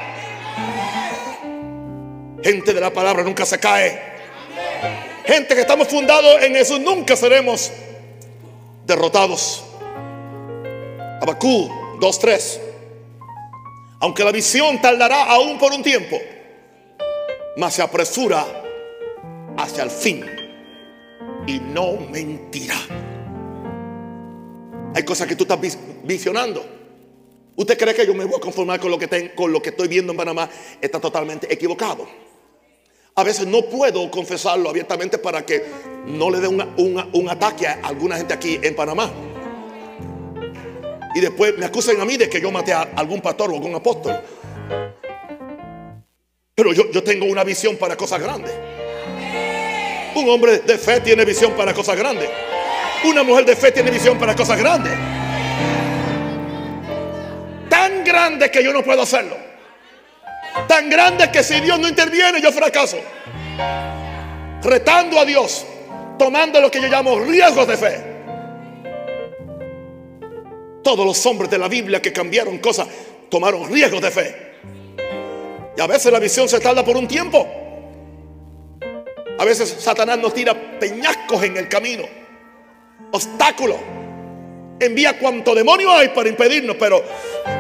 Gente 2.44 2.74
de 2.74 2.82
la 2.82 2.92
palabra 2.92 3.24
nunca 3.24 3.46
se 3.46 3.60
cae. 3.60 4.10
Gente 5.26 5.56
que 5.56 5.62
estamos 5.62 5.88
fundados 5.88 6.42
en 6.44 6.56
eso 6.56 6.80
nunca 6.80 7.16
seremos 7.16 7.72
derrotados. 8.86 9.64
Abacú 11.22 11.70
2.3. 12.00 12.69
Aunque 14.00 14.24
la 14.24 14.32
visión 14.32 14.82
tardará 14.82 15.26
aún 15.26 15.58
por 15.58 15.74
un 15.74 15.84
tiempo, 15.84 16.20
mas 17.58 17.74
se 17.74 17.82
apresura 17.82 18.46
hacia 19.58 19.84
el 19.84 19.92
fin 19.92 20.26
y 21.46 21.60
no 21.60 21.98
mentirá. 22.12 22.80
Hay 24.96 25.04
cosas 25.04 25.28
que 25.28 25.36
tú 25.36 25.44
estás 25.44 25.60
visionando 26.04 26.80
¿Usted 27.60 27.78
cree 27.78 27.94
que 27.94 28.08
yo 28.08 28.14
me 28.14 28.24
voy 28.24 28.38
a 28.38 28.40
conformar 28.40 28.80
con 28.80 28.90
lo 28.90 28.98
que, 28.98 29.08
tengo, 29.08 29.36
con 29.36 29.52
lo 29.52 29.62
que 29.62 29.72
estoy 29.72 29.90
viendo 29.90 30.14
en 30.14 30.18
Panamá? 30.18 30.50
Está 30.80 30.98
totalmente 30.98 31.54
equivocado. 31.54 32.08
A 33.16 33.24
veces 33.26 33.48
no 33.48 33.64
puedo 33.64 34.10
confesarlo 34.10 34.70
abiertamente 34.70 35.18
para 35.18 35.46
que 35.46 35.66
no 36.06 36.30
le 36.30 36.40
dé 36.40 36.48
un 36.48 37.30
ataque 37.30 37.68
a 37.68 37.82
alguna 37.84 38.16
gente 38.16 38.34
aquí 38.34 38.58
en 38.64 38.74
Panamá. 38.78 39.12
Y 41.16 41.20
después 41.20 41.58
me 41.58 41.66
acusen 41.66 42.00
a 42.00 42.06
mí 42.06 42.18
de 42.18 42.30
que 42.30 42.40
yo 42.40 42.52
maté 42.52 42.74
a 42.74 42.90
algún 42.96 43.22
pastor 43.22 43.52
o 43.52 43.56
algún 43.56 43.76
apóstol. 43.76 44.22
Pero 46.56 46.74
yo, 46.74 46.92
yo 46.92 47.04
tengo 47.04 47.26
una 47.26 47.44
visión 47.44 47.78
para 47.78 47.96
cosas 47.96 48.22
grandes. 48.22 48.52
Un 50.16 50.30
hombre 50.30 50.60
de 50.60 50.78
fe 50.78 51.00
tiene 51.02 51.26
visión 51.26 51.54
para 51.54 51.74
cosas 51.74 51.98
grandes. 51.98 52.30
Una 53.06 53.24
mujer 53.24 53.46
de 53.46 53.56
fe 53.56 53.72
tiene 53.72 53.92
visión 53.92 54.18
para 54.18 54.36
cosas 54.36 54.60
grandes 54.60 54.94
tan 57.70 58.04
grande 58.04 58.52
que 58.52 58.64
yo 58.64 58.74
no 58.74 58.84
puedo 58.84 59.02
hacerlo. 59.02 59.38
Tan 60.68 60.90
grande 60.90 61.32
que 61.32 61.44
si 61.44 61.60
Dios 61.60 61.80
no 61.80 61.88
interviene 61.88 62.42
yo 62.42 62.52
fracaso. 62.52 62.98
Retando 64.62 65.20
a 65.20 65.26
Dios, 65.26 65.66
tomando 66.18 66.60
lo 66.60 66.70
que 66.70 66.82
yo 66.82 66.88
llamo 66.88 67.20
riesgos 67.20 67.68
de 67.68 67.78
fe. 67.78 68.09
Todos 70.84 71.06
los 71.06 71.26
hombres 71.26 71.50
de 71.50 71.58
la 71.58 71.68
Biblia 71.68 72.02
que 72.02 72.14
cambiaron 72.14 72.58
cosas 72.60 72.88
tomaron 73.30 73.72
riesgos 73.72 74.02
de 74.02 74.12
fe. 74.12 74.36
Y 75.78 75.82
a 75.82 75.88
veces 75.88 76.12
la 76.12 76.20
visión 76.20 76.50
se 76.50 76.60
tarda 76.60 76.84
por 76.84 76.98
un 76.98 77.08
tiempo. 77.08 77.48
A 79.38 79.46
veces 79.46 79.76
Satanás 79.80 80.18
nos 80.20 80.34
tira 80.34 80.80
peñascos 80.80 81.44
en 81.44 81.56
el 81.56 81.70
camino, 81.70 82.04
obstáculos 83.12 83.78
envía 84.80 85.18
cuanto 85.20 85.54
demonio 85.54 85.92
hay 85.92 86.10
para 86.10 86.30
impedirnos, 86.30 86.76
pero 86.80 87.04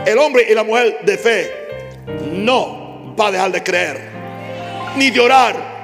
el 0.05 0.17
hombre 0.17 0.47
y 0.49 0.53
la 0.53 0.63
mujer 0.63 0.99
de 1.03 1.17
fe 1.17 1.51
no 2.31 3.15
va 3.19 3.27
a 3.27 3.31
dejar 3.31 3.51
de 3.51 3.63
creer, 3.63 3.99
ni 4.95 5.11
de 5.11 5.19
orar. 5.19 5.79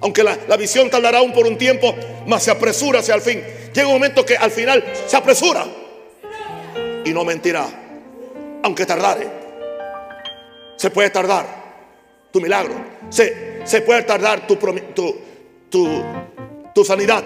Aunque 0.00 0.22
la, 0.22 0.56
visión 0.56 0.90
tardará 0.90 1.18
aún 1.18 1.32
por 1.32 1.46
un 1.46 1.56
tiempo, 1.56 1.94
más 2.26 2.42
se 2.42 2.50
apresura 2.50 3.00
hacia 3.00 3.14
el 3.14 3.22
fin. 3.22 3.42
Llega 3.72 3.86
un 3.86 3.94
momento 3.94 4.24
que 4.24 4.36
al 4.36 4.50
final 4.50 4.84
se 5.06 5.16
apresura 5.16 5.66
y 7.06 7.14
no 7.14 7.24
mentirá, 7.24 7.66
aunque 8.64 8.84
tardare. 8.84 9.28
Se 10.76 10.90
puede 10.90 11.08
tardar 11.08 11.46
tu 12.32 12.40
milagro, 12.40 12.74
se, 13.08 13.60
se 13.64 13.80
puede 13.80 14.02
tardar 14.02 14.46
tu, 14.46 14.56
tu, 14.56 15.16
tu, 15.70 16.04
tu 16.74 16.84
sanidad, 16.84 17.22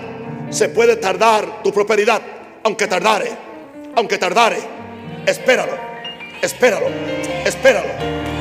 se 0.51 0.69
puede 0.69 0.97
tardar 0.97 1.63
tu 1.63 1.73
prosperidad. 1.73 2.21
Aunque 2.63 2.87
tardare, 2.87 3.31
aunque 3.97 4.19
tardare, 4.19 4.59
espéralo, 5.27 5.73
espéralo, 6.43 6.87
espéralo, 7.47 7.89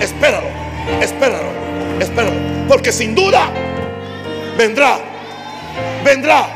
espéralo, 0.01 0.47
espéralo, 1.01 1.49
espéralo, 2.01 2.67
porque 2.67 2.91
sin 2.91 3.15
duda 3.15 3.49
vendrá, 4.57 4.99
vendrá, 6.03 6.47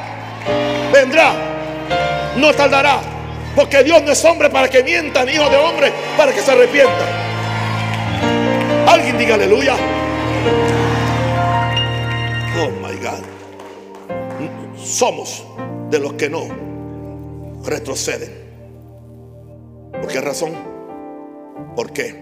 vendrá, 0.91 1.33
no 2.35 2.53
tardará, 2.53 2.99
porque 3.55 3.83
Dios 3.83 4.01
no 4.01 4.11
es 4.11 4.25
hombre 4.25 4.49
para 4.49 4.69
que 4.69 4.83
mientan, 4.83 5.29
hijo 5.29 5.49
de 5.49 5.57
hombre 5.57 5.91
para 6.17 6.31
que 6.33 6.41
se 6.41 6.51
arrepienta. 6.51 7.05
Alguien 8.87 9.17
diga 9.17 9.35
aleluya. 9.35 9.75
Oh 12.59 12.69
my 12.69 12.95
God. 12.97 13.23
Somos 14.77 15.45
de 15.89 15.99
los 15.99 16.13
que 16.13 16.29
no 16.29 16.47
retroceden. 17.63 18.43
¿Por 19.91 20.07
qué 20.07 20.19
razón? 20.19 20.53
Porque 21.75 22.21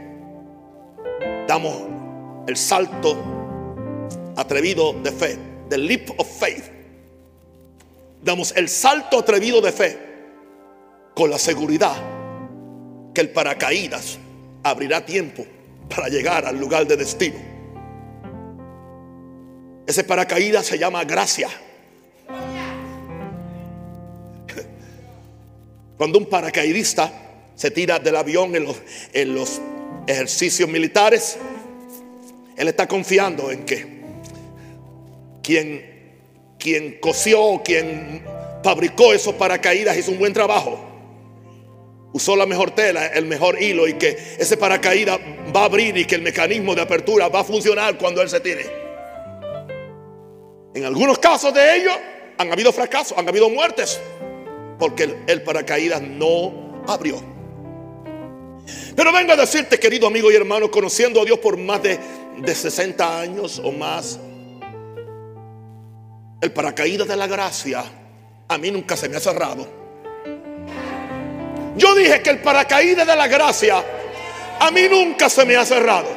damos 1.48 1.76
el 2.48 2.58
salto 2.58 3.18
atrevido 4.36 4.94
de 4.94 5.12
fe, 5.12 5.38
the 5.70 5.78
leap 5.78 6.10
of 6.18 6.28
faith. 6.28 6.66
Damos 8.22 8.54
el 8.56 8.70
salto 8.70 9.20
atrevido 9.20 9.62
de 9.62 9.72
fe 9.72 10.11
con 11.14 11.30
la 11.30 11.38
seguridad 11.38 11.96
que 13.14 13.22
el 13.22 13.30
paracaídas 13.30 14.18
abrirá 14.64 15.06
tiempo 15.06 15.46
para 15.94 16.08
llegar 16.08 16.46
al 16.46 16.58
lugar 16.58 16.88
de 16.88 16.98
destino. 16.98 17.38
Ese 19.86 20.04
paracaídas 20.04 20.66
se 20.66 20.78
llama 20.78 21.04
gracia. 21.04 21.50
Cuando 25.98 26.18
un 26.18 26.26
paracaidista 26.26 27.12
se 27.56 27.70
tira 27.72 28.00
del 28.00 28.16
avión 28.16 28.56
en 28.56 28.64
los, 28.64 28.78
en 29.14 29.36
los 29.36 29.62
ejercicios 30.08 30.68
militares, 30.68 31.38
él 32.56 32.68
está 32.68 32.88
confiando 32.88 33.52
en 33.52 33.66
que 33.66 34.02
quien, 35.44 36.16
quien 36.58 37.00
cosió, 37.00 37.62
quien 37.64 38.24
fabricó 38.64 39.14
esos 39.14 39.36
paracaídas 39.36 39.98
hizo 39.98 40.12
un 40.12 40.20
buen 40.20 40.34
trabajo. 40.34 40.91
Usó 42.14 42.36
la 42.36 42.46
mejor 42.46 42.72
tela, 42.72 43.08
el 43.08 43.26
mejor 43.26 43.62
hilo 43.62 43.88
y 43.88 43.94
que 43.94 44.36
ese 44.38 44.58
paracaídas 44.58 45.20
va 45.56 45.62
a 45.62 45.66
abrir 45.66 45.98
y 45.98 46.06
que 46.06 46.16
el 46.16 46.22
mecanismo 46.22 46.76
de 46.76 46.82
apertura 46.82 47.30
va 47.30 47.40
a 47.40 47.44
funcionar 47.44 47.98
cuando 47.98 48.22
él 48.22 48.30
se 48.30 48.40
tire. 48.42 48.70
En 50.74 50.86
algunos 50.86 51.20
casos 51.20 51.54
de 51.54 51.78
ellos 51.78 51.94
han 52.38 52.52
habido 52.52 52.74
fracasos, 52.74 53.18
han 53.18 53.28
habido 53.28 53.50
muertes 53.50 54.00
porque 54.78 55.16
el, 55.28 55.42
paracaídas 55.44 56.02
no 56.02 56.84
abrió. 56.88 57.22
Pero 58.96 59.14
vengo 59.14 59.34
a 59.34 59.36
decirte, 59.36 59.80
querido 59.80 60.08
amigo 60.08 60.32
y 60.32 60.36
hermano, 60.36 60.70
conociendo 60.70 61.22
a 61.22 61.26
Dios 61.26 61.40
por 61.40 61.56
más 61.56 61.82
de, 61.84 62.00
de 62.40 62.56
60 62.56 63.20
años 63.20 63.62
o 63.64 63.72
más, 63.72 64.20
el 66.42 66.52
paracaídas 66.52 67.08
de 67.08 67.16
la 67.16 67.28
gracia 67.28 67.84
a 68.48 68.58
mí 68.58 68.70
nunca 68.70 68.98
se 68.98 69.08
me 69.08 69.16
ha 69.16 69.20
cerrado. 69.20 69.81
Yo 71.76 71.96
dije 71.96 72.22
que 72.22 72.30
el 72.30 72.40
paracaídas 72.40 73.08
de 73.08 73.16
la 73.16 73.28
gracia 73.28 73.84
a 74.60 74.72
mí 74.72 74.88
nunca 74.90 75.30
se 75.30 75.46
me 75.46 75.56
ha 75.56 75.66
cerrado. 75.66 76.08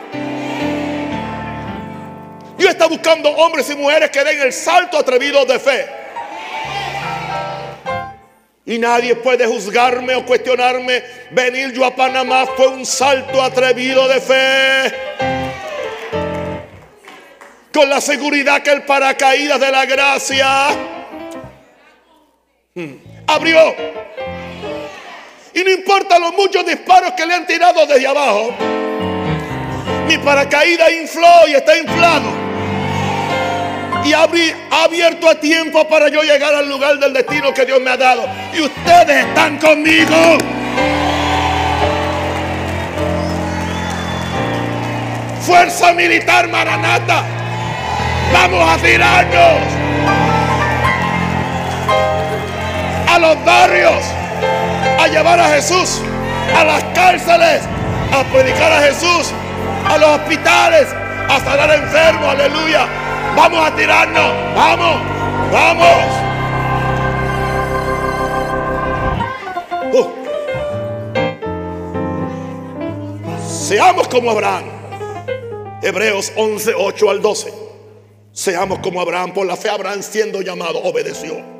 Yo 2.58 2.68
está 2.68 2.86
buscando 2.86 3.30
hombres 3.30 3.68
y 3.70 3.76
mujeres 3.76 4.10
que 4.10 4.22
den 4.22 4.40
el 4.40 4.52
salto 4.52 4.98
atrevido 4.98 5.44
de 5.44 5.58
fe. 5.58 5.86
Y 8.66 8.78
nadie 8.78 9.16
puede 9.16 9.46
juzgarme 9.46 10.14
o 10.14 10.24
cuestionarme. 10.24 11.02
Venir 11.30 11.72
yo 11.72 11.84
a 11.84 11.94
Panamá 11.94 12.46
fue 12.56 12.68
un 12.68 12.86
salto 12.86 13.42
atrevido 13.42 14.08
de 14.08 14.20
fe. 14.20 14.94
con 17.74 17.90
la 17.90 18.00
seguridad 18.00 18.62
que 18.62 18.70
el 18.70 18.84
paracaídas 18.84 19.58
de 19.58 19.72
la 19.72 19.84
gracia 19.84 20.68
mm, 22.74 22.94
abrió. 23.26 23.74
Y 25.54 25.62
no 25.62 25.70
importa 25.70 26.18
los 26.18 26.32
muchos 26.34 26.66
disparos 26.66 27.12
que 27.12 27.24
le 27.24 27.34
han 27.34 27.46
tirado 27.46 27.86
desde 27.86 28.06
abajo, 28.06 28.54
mi 30.08 30.18
paracaídas 30.18 30.92
infló 30.92 31.48
y 31.48 31.54
está 31.54 31.76
inflado 31.78 32.44
y 34.04 34.12
ha 34.12 34.28
abierto 34.84 35.28
a 35.28 35.34
tiempo 35.36 35.88
para 35.88 36.08
yo 36.08 36.22
llegar 36.22 36.54
al 36.54 36.68
lugar 36.68 36.98
del 36.98 37.12
destino 37.12 37.54
que 37.54 37.64
Dios 37.64 37.80
me 37.80 37.90
ha 37.90 37.96
dado. 37.96 38.28
Y 38.52 38.60
ustedes 38.60 39.24
están 39.26 39.58
conmigo. 39.58 40.38
Fuerza 45.40 45.92
Militar 45.92 46.48
Maranata. 46.48 47.24
Vamos 48.32 48.68
a 48.68 48.76
tirarnos 48.82 49.62
a 53.08 53.18
los 53.20 53.44
barrios, 53.44 54.04
a 55.04 55.08
llevar 55.08 55.38
a 55.38 55.48
Jesús, 55.50 56.00
a 56.56 56.64
las 56.64 56.82
cárceles, 56.94 57.60
a 58.10 58.24
predicar 58.32 58.72
a 58.72 58.80
Jesús, 58.80 59.32
a 59.86 59.98
los 59.98 60.08
hospitales, 60.08 60.88
a 61.28 61.40
sanar 61.40 61.70
enfermos, 61.74 62.26
aleluya 62.26 62.88
Vamos 63.36 63.58
a 63.66 63.74
tirarnos. 63.74 64.30
Vamos. 64.54 64.96
Vamos. 65.52 66.04
Uh. 69.92 70.08
Seamos 73.48 74.08
como 74.08 74.30
Abraham. 74.30 74.64
Hebreos 75.82 76.32
11, 76.36 76.74
8 76.76 77.10
al 77.10 77.20
12. 77.20 77.52
Seamos 78.32 78.78
como 78.78 79.00
Abraham. 79.00 79.34
Por 79.34 79.46
la 79.46 79.56
fe 79.56 79.68
Abraham 79.68 80.02
siendo 80.02 80.40
llamado 80.42 80.78
obedeció 80.78 81.53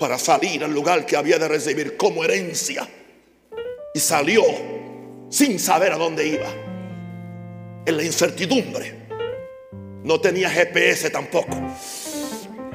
para 0.00 0.18
salir 0.18 0.64
al 0.64 0.72
lugar 0.72 1.04
que 1.04 1.14
había 1.14 1.38
de 1.38 1.46
recibir 1.46 1.98
como 1.98 2.24
herencia. 2.24 2.88
Y 3.92 4.00
salió 4.00 4.42
sin 5.28 5.60
saber 5.60 5.92
a 5.92 5.98
dónde 5.98 6.26
iba. 6.26 6.48
En 7.84 7.96
la 7.98 8.02
incertidumbre 8.02 8.94
no 10.02 10.18
tenía 10.18 10.48
GPS 10.48 11.10
tampoco. 11.10 11.54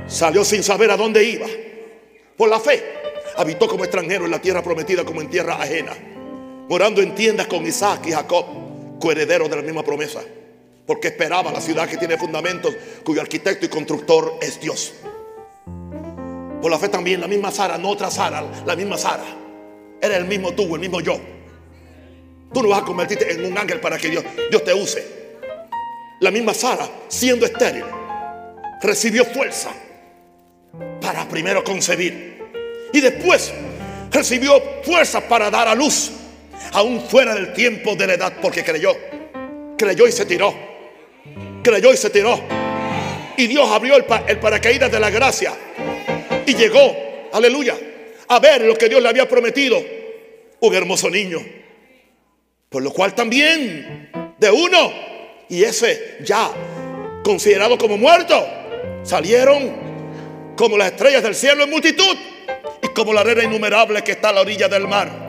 Salió 0.06 0.46
sin 0.46 0.62
saber 0.62 0.92
a 0.92 0.98
dónde 0.98 1.24
iba. 1.24 1.48
Por 2.38 2.48
la 2.48 2.60
fe. 2.60 2.84
Habitó 3.38 3.68
como 3.68 3.84
extranjero 3.84 4.26
en 4.26 4.32
la 4.32 4.40
tierra 4.40 4.62
prometida 4.62 5.04
como 5.04 5.20
en 5.20 5.30
tierra 5.30 5.56
ajena. 5.56 5.94
Morando 6.70 7.02
en 7.02 7.16
tiendas 7.16 7.48
con 7.48 7.66
Isaac 7.66 8.06
y 8.06 8.12
Jacob, 8.12 8.46
coherederos 9.00 9.50
de 9.50 9.56
la 9.56 9.62
misma 9.64 9.84
promesa. 9.84 10.22
Porque 10.86 11.08
esperaba 11.08 11.52
la 11.52 11.60
ciudad 11.60 11.90
que 11.90 11.98
tiene 11.98 12.18
fundamentos, 12.18 12.72
cuyo 13.04 13.22
arquitecto 13.22 13.66
y 13.66 13.70
constructor 13.70 14.38
es 14.42 14.60
Dios. 14.62 14.94
Por 16.66 16.72
la 16.72 16.80
fe 16.80 16.90
también 16.90 17.22
la 17.22 17.28
misma 17.28 17.52
Sara, 17.52 17.78
no 17.78 17.90
otra 17.90 18.10
Sara, 18.10 18.44
la 18.66 18.76
misma 18.76 18.98
Sara. 18.98 19.24
Era 20.02 20.18
el 20.18 20.26
mismo 20.26 20.52
tú, 20.54 20.74
el 20.74 20.82
mismo 20.82 21.00
yo. 21.00 21.16
Tú 22.52 22.64
no 22.64 22.70
vas 22.70 22.82
a 22.82 22.84
convertirte 22.84 23.32
en 23.34 23.46
un 23.46 23.56
ángel 23.56 23.80
para 23.80 24.00
que 24.00 24.10
Dios, 24.10 24.24
Dios 24.50 24.64
te 24.64 24.74
use. 24.74 25.06
La 26.22 26.32
misma 26.32 26.56
Sara, 26.56 26.90
siendo 27.08 27.46
estéril, 27.46 27.86
recibió 28.82 29.26
fuerza 29.26 29.70
para 31.00 31.30
primero 31.30 31.64
concebir. 31.64 32.44
Y 32.92 33.00
después 33.00 33.54
recibió 34.10 34.60
fuerza 34.82 35.22
para 35.22 35.52
dar 35.52 35.68
a 35.68 35.76
luz, 35.76 36.14
aún 36.72 37.00
fuera 37.00 37.36
del 37.36 37.54
tiempo 37.54 37.96
de 37.96 38.08
la 38.08 38.14
edad, 38.16 38.34
porque 38.42 38.64
creyó. 38.64 38.98
Creyó 39.78 40.08
y 40.08 40.12
se 40.12 40.26
tiró. 40.26 40.52
Creyó 41.62 41.94
y 41.94 41.98
se 41.98 42.10
tiró. 42.10 42.40
Y 43.38 43.46
Dios 43.46 43.70
abrió 43.70 43.98
el, 43.98 44.06
el 44.26 44.40
paracaídas 44.40 44.92
de 44.92 45.00
la 45.00 45.12
gracia. 45.12 45.54
Y 46.46 46.54
llegó, 46.56 46.96
aleluya, 47.32 47.78
a 48.28 48.40
ver 48.40 48.62
lo 48.62 48.76
que 48.76 48.90
Dios 48.90 49.02
le 49.02 49.10
había 49.10 49.28
prometido. 49.28 49.84
Un 50.60 50.76
hermoso 50.76 51.10
niño. 51.10 51.40
Por 52.70 52.84
lo 52.84 52.92
cual 52.92 53.14
también 53.14 54.10
de 54.38 54.52
uno 54.52 54.92
y 55.50 55.64
ese 55.64 56.18
ya 56.22 56.52
considerado 57.24 57.78
como 57.78 57.98
muerto, 57.98 58.46
salieron 59.04 60.54
como 60.56 60.78
las 60.78 60.92
estrellas 60.92 61.24
del 61.24 61.36
cielo 61.36 61.64
en 61.64 61.70
multitud 61.72 62.16
y 62.82 62.88
como 62.90 63.14
la 63.14 63.22
arena 63.22 63.44
innumerable 63.44 64.04
que 64.04 64.14
está 64.14 64.30
a 64.30 64.34
la 64.34 64.42
orilla 64.42 64.68
del 64.68 64.88
mar. 64.88 65.26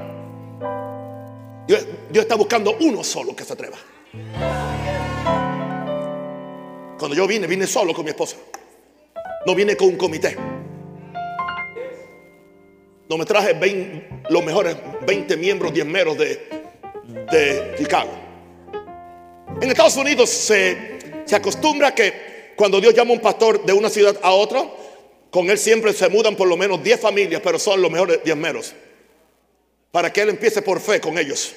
Dios, 1.67 1.87
está 2.13 2.35
buscando 2.35 2.77
uno 2.81 3.03
solo 3.03 3.35
que 3.35 3.45
se 3.45 3.53
atreva. 3.55 3.79
Cuando 6.99 7.17
yo 7.17 7.27
vine, 7.27 7.47
vine 7.47 7.67
solo 7.67 7.93
con 7.93 8.05
mi 8.05 8.11
esposa. 8.11 8.37
No 9.47 9.55
vine 9.55 9.77
con 9.77 9.89
un 9.89 9.97
comité. 9.97 10.37
No 13.09 13.17
me 13.17 13.25
traje 13.25 13.55
los 14.29 14.45
mejores 14.45 14.77
20 15.07 15.37
miembros 15.37 15.73
diezmeros 15.73 16.19
de, 16.19 16.49
de 17.31 17.75
Chicago. 17.79 18.11
En 19.61 19.71
Estados 19.71 19.97
Unidos 19.97 20.29
se, 20.29 20.99
acostumbra 21.33 21.95
que 21.95 22.53
cuando 22.57 22.81
Dios 22.81 22.95
llama 22.95 23.13
a 23.13 23.15
un 23.15 23.21
pastor 23.21 23.65
de 23.65 23.73
una 23.73 23.89
ciudad 23.89 24.19
a 24.23 24.33
otra, 24.33 24.65
con 25.31 25.49
él 25.51 25.59
siempre 25.59 25.93
se 25.93 26.09
mudan 26.09 26.37
por 26.37 26.47
lo 26.47 26.57
menos 26.57 26.83
10 26.83 27.01
familias, 27.01 27.41
pero 27.43 27.59
son 27.59 27.81
los 27.81 27.91
mejores 27.91 28.23
10 28.23 28.37
meros. 28.37 28.75
Para 29.91 30.13
que 30.13 30.21
él 30.23 30.31
empiece 30.31 30.61
por 30.63 30.81
fe 30.81 31.01
con 31.01 31.17
ellos. 31.17 31.55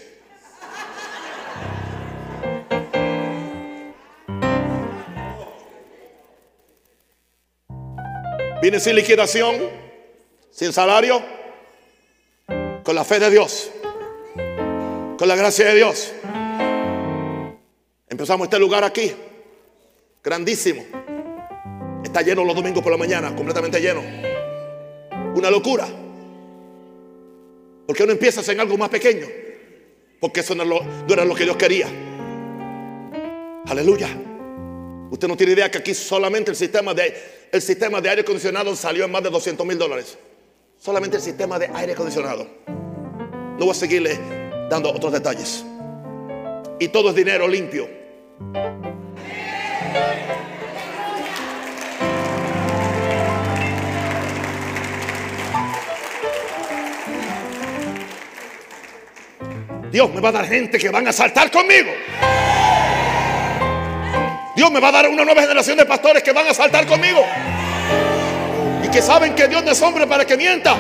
Viene 8.61 8.79
sin 8.79 8.95
liquidación, 8.95 9.57
sin 10.51 10.73
salario, 10.73 11.21
con 12.89 12.95
la 12.95 13.03
fe 13.03 13.19
de 13.19 13.29
Dios, 13.29 13.69
con 15.15 15.27
la 15.27 15.35
gracia 15.35 15.67
de 15.67 15.75
Dios. 15.75 16.11
Empezamos 18.09 18.45
este 18.45 18.57
lugar 18.57 18.83
aquí, 18.83 19.13
grandísimo. 20.23 20.83
Está 22.03 22.23
lleno 22.23 22.43
los 22.43 22.55
domingos 22.55 22.81
por 22.81 22.91
la 22.91 22.97
mañana, 22.97 23.35
completamente 23.35 23.79
lleno. 23.79 24.01
Una 25.35 25.51
locura. 25.51 25.87
¿Por 27.85 27.95
qué 27.95 28.07
no 28.07 28.11
empiezas 28.11 28.49
en 28.49 28.59
algo 28.59 28.75
más 28.75 28.89
pequeño? 28.89 29.27
Porque 30.19 30.39
eso 30.39 30.55
no, 30.55 30.63
era 31.07 31.25
lo 31.25 31.35
que 31.35 31.43
Dios 31.43 31.57
quería. 31.57 31.87
Aleluya. 33.67 34.09
Usted 35.11 35.27
no 35.27 35.37
tiene 35.37 35.53
idea 35.53 35.69
que 35.69 35.77
aquí 35.77 35.93
solamente 35.93 36.49
el 36.49 36.57
sistema 36.57 36.95
de, 36.95 37.13
el 37.51 37.61
sistema 37.61 38.01
de 38.01 38.09
aire 38.09 38.21
acondicionado 38.23 38.75
salió 38.75 39.05
en 39.05 39.11
más 39.11 39.21
de 39.21 39.29
200 39.29 39.63
mil 39.63 39.77
dólares. 39.77 40.17
Solamente 40.79 41.17
el 41.17 41.21
sistema 41.21 41.59
de 41.59 41.69
aire 41.73 41.91
acondicionado. 41.91 42.47
No 42.65 43.57
voy 43.57 43.71
a 43.71 43.73
seguirle 43.73 44.17
dando 44.69 44.89
otros 44.89 45.11
detalles. 45.11 45.65
Y 46.79 46.87
todo 46.87 47.09
es 47.09 47.15
dinero 47.15 47.49
limpio. 47.49 47.85
Dios 59.91 60.13
me 60.13 60.21
va 60.21 60.29
a 60.29 60.31
dar 60.31 60.45
gente 60.45 60.77
que 60.77 60.89
van 60.89 61.09
a 61.09 61.11
saltar 61.11 61.51
conmigo. 61.51 61.91
Dios 64.55 64.71
me 64.71 64.79
va 64.79 64.87
a 64.87 64.91
dar 64.93 65.09
una 65.09 65.25
nueva 65.25 65.41
generación 65.41 65.75
de 65.77 65.85
pastores 65.85 66.23
que 66.23 66.31
van 66.31 66.47
a 66.47 66.53
saltar 66.53 66.87
conmigo. 66.87 67.19
Que 68.91 69.01
saben 69.01 69.35
que 69.35 69.47
Dios 69.47 69.63
no 69.63 69.71
es 69.71 69.81
hombre 69.81 70.07
para 70.07 70.25
que 70.25 70.35
mienta. 70.35 70.75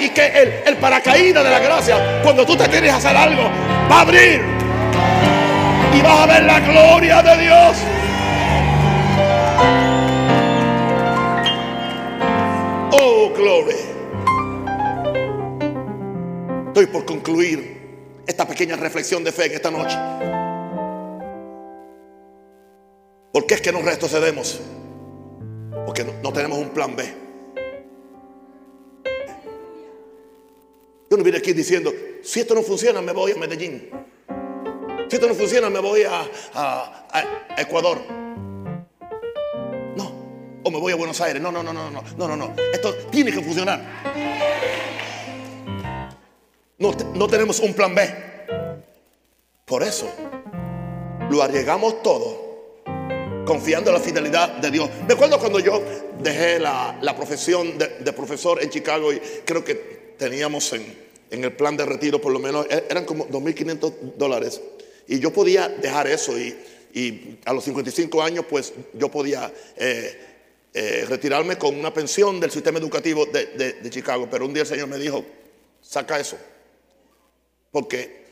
Y 0.00 0.08
que 0.10 0.26
el, 0.26 0.62
el 0.66 0.76
paracaídas 0.78 1.44
de 1.44 1.50
la 1.50 1.58
gracia, 1.58 2.20
cuando 2.22 2.46
tú 2.46 2.56
te 2.56 2.68
quieres 2.68 2.92
hacer 2.92 3.14
algo, 3.16 3.42
va 3.90 3.96
a 3.96 4.00
abrir 4.00 4.60
y 5.94 6.02
vas 6.02 6.20
a 6.20 6.26
ver 6.26 6.44
la 6.44 6.60
gloria 6.60 7.22
de 7.22 7.42
Dios. 7.42 7.76
Oh, 12.92 13.30
gloria. 13.36 13.76
Estoy 16.68 16.86
por 16.86 17.04
concluir 17.04 18.22
esta 18.26 18.46
pequeña 18.46 18.76
reflexión 18.76 19.24
de 19.24 19.32
fe 19.32 19.46
en 19.46 19.52
esta 19.52 19.70
noche. 19.70 19.98
¿Por 23.32 23.46
qué 23.46 23.54
es 23.54 23.60
que 23.60 23.72
nos 23.72 23.84
retrocedemos? 23.84 24.60
Porque 25.90 26.04
no, 26.04 26.32
tenemos 26.32 26.56
un 26.56 26.68
plan 26.68 26.94
B. 26.94 27.02
Yo 31.10 31.16
no 31.16 31.24
vine 31.24 31.38
aquí 31.38 31.52
diciendo, 31.52 31.92
si 32.22 32.38
esto 32.38 32.54
no 32.54 32.62
funciona, 32.62 33.02
me 33.02 33.10
voy 33.10 33.32
a 33.32 33.34
Medellín. 33.34 33.90
Si 35.08 35.16
esto 35.16 35.26
no 35.26 35.34
funciona, 35.34 35.68
me 35.68 35.80
voy 35.80 36.04
a, 36.04 37.48
Ecuador. 37.58 37.98
No. 39.96 40.60
O 40.62 40.70
me 40.70 40.78
voy 40.78 40.92
a 40.92 40.94
Buenos 40.94 41.20
Aires. 41.22 41.42
No, 41.42 41.50
no, 41.50 41.60
no, 41.60 41.72
no, 41.72 41.90
no, 41.90 42.04
no, 42.16 42.28
no, 42.28 42.36
no. 42.36 42.54
Esto 42.72 42.94
tiene 43.10 43.32
que 43.32 43.40
funcionar. 43.40 43.82
No, 46.78 46.92
no 47.16 47.26
tenemos 47.26 47.58
un 47.58 47.74
plan 47.74 47.96
B. 47.96 48.14
Por 49.64 49.82
eso 49.82 50.08
lo 51.28 51.42
arriesgamos 51.42 52.00
todo 52.00 52.49
confiando 53.46 53.90
en 53.90 53.94
la 53.94 54.02
fidelidad 54.02 54.48
de 54.58 54.70
Dios. 54.70 54.88
Me 55.06 55.14
acuerdo 55.14 55.38
cuando 55.38 55.60
yo 55.60 55.82
dejé 56.22 56.58
la, 56.58 57.14
profesión 57.16 57.78
de, 57.78 58.12
profesor 58.12 58.62
en 58.62 58.70
Chicago 58.70 59.12
y 59.12 59.20
creo 59.44 59.64
que 59.64 59.74
teníamos 60.18 60.72
en, 60.72 61.08
el 61.30 61.52
plan 61.52 61.76
de 61.76 61.86
retiro 61.86 62.20
por 62.20 62.32
lo 62.32 62.38
menos, 62.38 62.66
e, 62.68 62.86
eran 62.90 63.04
como 63.04 63.26
2.500 63.28 63.92
dólares. 64.16 64.60
Y 65.06 65.18
yo 65.18 65.32
podía 65.32 65.68
dejar 65.68 66.06
eso 66.06 66.38
y, 66.38 66.56
a 67.44 67.52
los 67.52 67.62
55 67.62 68.20
años 68.20 68.44
pues 68.50 68.72
yo 68.94 69.08
podía 69.08 69.52
eh, 69.76 70.20
eh, 70.74 71.06
retirarme 71.08 71.56
con 71.56 71.78
una 71.78 71.94
pensión 71.94 72.40
del 72.40 72.50
sistema 72.50 72.80
educativo 72.80 73.26
de, 73.26 73.78
de 73.80 73.90
Chicago. 73.90 74.26
Pero 74.28 74.44
un 74.44 74.52
día 74.52 74.62
el 74.62 74.68
Señor 74.68 74.88
me 74.88 74.98
dijo, 74.98 75.24
saca 75.80 76.18
eso. 76.18 76.36
Porque 77.70 78.24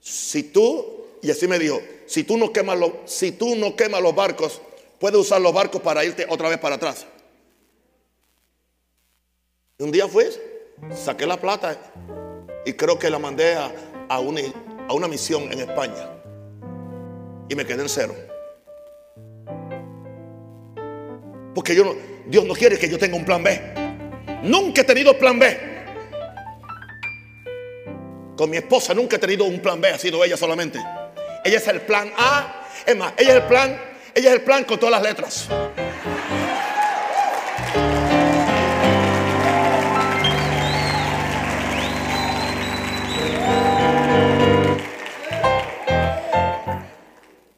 si 0.00 0.44
tú 0.44 0.96
y 1.20 1.30
así 1.30 1.48
me 1.48 1.58
dijo, 1.58 1.80
si 2.06 2.24
tú 2.24 2.36
no 2.36 2.52
quemas 2.52 2.78
los, 2.78 2.92
si 3.04 3.32
tú 3.32 3.56
no 3.56 3.74
los 4.00 4.14
barcos, 4.14 4.60
puedes 4.98 5.18
usar 5.18 5.40
los 5.40 5.52
barcos 5.52 5.82
para 5.82 6.04
irte 6.04 6.26
otra 6.28 6.48
vez 6.48 6.58
para 6.58 6.76
atrás. 6.76 7.06
Un 9.78 9.90
día 9.90 10.08
fui, 10.08 10.24
saqué 10.94 11.26
la 11.26 11.36
plata 11.36 11.76
y 12.64 12.72
creo 12.72 12.98
que 12.98 13.10
la 13.10 13.18
mandé 13.18 13.54
a, 13.54 14.18
una, 14.20 14.40
a 14.88 14.94
una 14.94 15.08
misión 15.08 15.52
en 15.52 15.60
España. 15.60 16.10
Y 17.48 17.54
me 17.54 17.66
quedé 17.66 17.82
en 17.82 17.88
cero. 17.88 18.14
Porque 21.54 21.74
yo 21.74 21.84
no, 21.84 21.94
Dios 22.26 22.44
no 22.44 22.54
quiere 22.54 22.78
que 22.78 22.88
yo 22.88 22.98
tenga 22.98 23.16
un 23.16 23.24
plan 23.24 23.42
B. 23.42 23.60
Nunca 24.42 24.82
he 24.82 24.84
tenido 24.84 25.18
plan 25.18 25.38
B. 25.38 25.76
Con 28.36 28.50
mi 28.50 28.58
esposa 28.58 28.94
nunca 28.94 29.16
he 29.16 29.18
tenido 29.18 29.44
un 29.44 29.60
plan 29.60 29.80
B, 29.80 29.88
ha 29.88 29.98
sido 29.98 30.22
ella 30.24 30.36
solamente. 30.36 30.78
Ella 31.46 31.58
es 31.58 31.68
el 31.68 31.80
plan 31.82 32.12
A. 32.18 32.64
Es 32.84 32.96
más, 32.96 33.12
ella 33.16 33.36
es 33.36 33.36
el 33.36 33.42
plan, 33.44 33.80
ella 34.16 34.30
es 34.30 34.34
el 34.34 34.42
plan 34.42 34.64
con 34.64 34.80
todas 34.80 35.00
las 35.00 35.02
letras. 35.02 35.48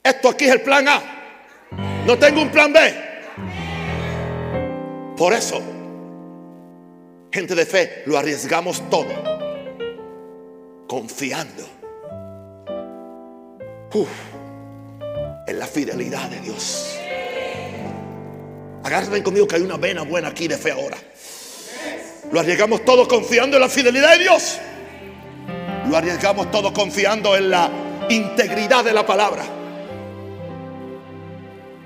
Esto 0.04 0.28
aquí 0.28 0.44
es 0.44 0.50
el 0.52 0.60
plan 0.60 0.86
A. 0.86 1.02
No 2.04 2.18
tengo 2.18 2.42
un 2.42 2.50
plan 2.50 2.70
B. 2.70 2.94
Por 5.16 5.32
eso, 5.32 5.62
gente 7.32 7.54
de 7.54 7.64
fe, 7.64 8.02
lo 8.04 8.18
arriesgamos 8.18 8.82
todo. 8.90 9.08
Confiando 10.86 11.77
en 15.46 15.58
la 15.58 15.66
fidelidad 15.66 16.28
de 16.28 16.40
Dios. 16.40 16.98
Agárrenme 18.84 19.22
conmigo 19.22 19.46
que 19.46 19.56
hay 19.56 19.62
una 19.62 19.76
vena 19.76 20.02
buena 20.02 20.28
aquí 20.28 20.46
de 20.46 20.58
fe 20.58 20.72
ahora. 20.72 20.96
Lo 22.30 22.40
arriesgamos 22.40 22.84
todo 22.84 23.08
confiando 23.08 23.56
en 23.56 23.62
la 23.62 23.68
fidelidad 23.68 24.12
de 24.12 24.18
Dios. 24.18 24.58
Lo 25.88 25.96
arriesgamos 25.96 26.50
todo 26.50 26.72
confiando 26.72 27.34
en 27.36 27.50
la 27.50 27.70
integridad 28.10 28.84
de 28.84 28.92
la 28.92 29.06
palabra. 29.06 29.44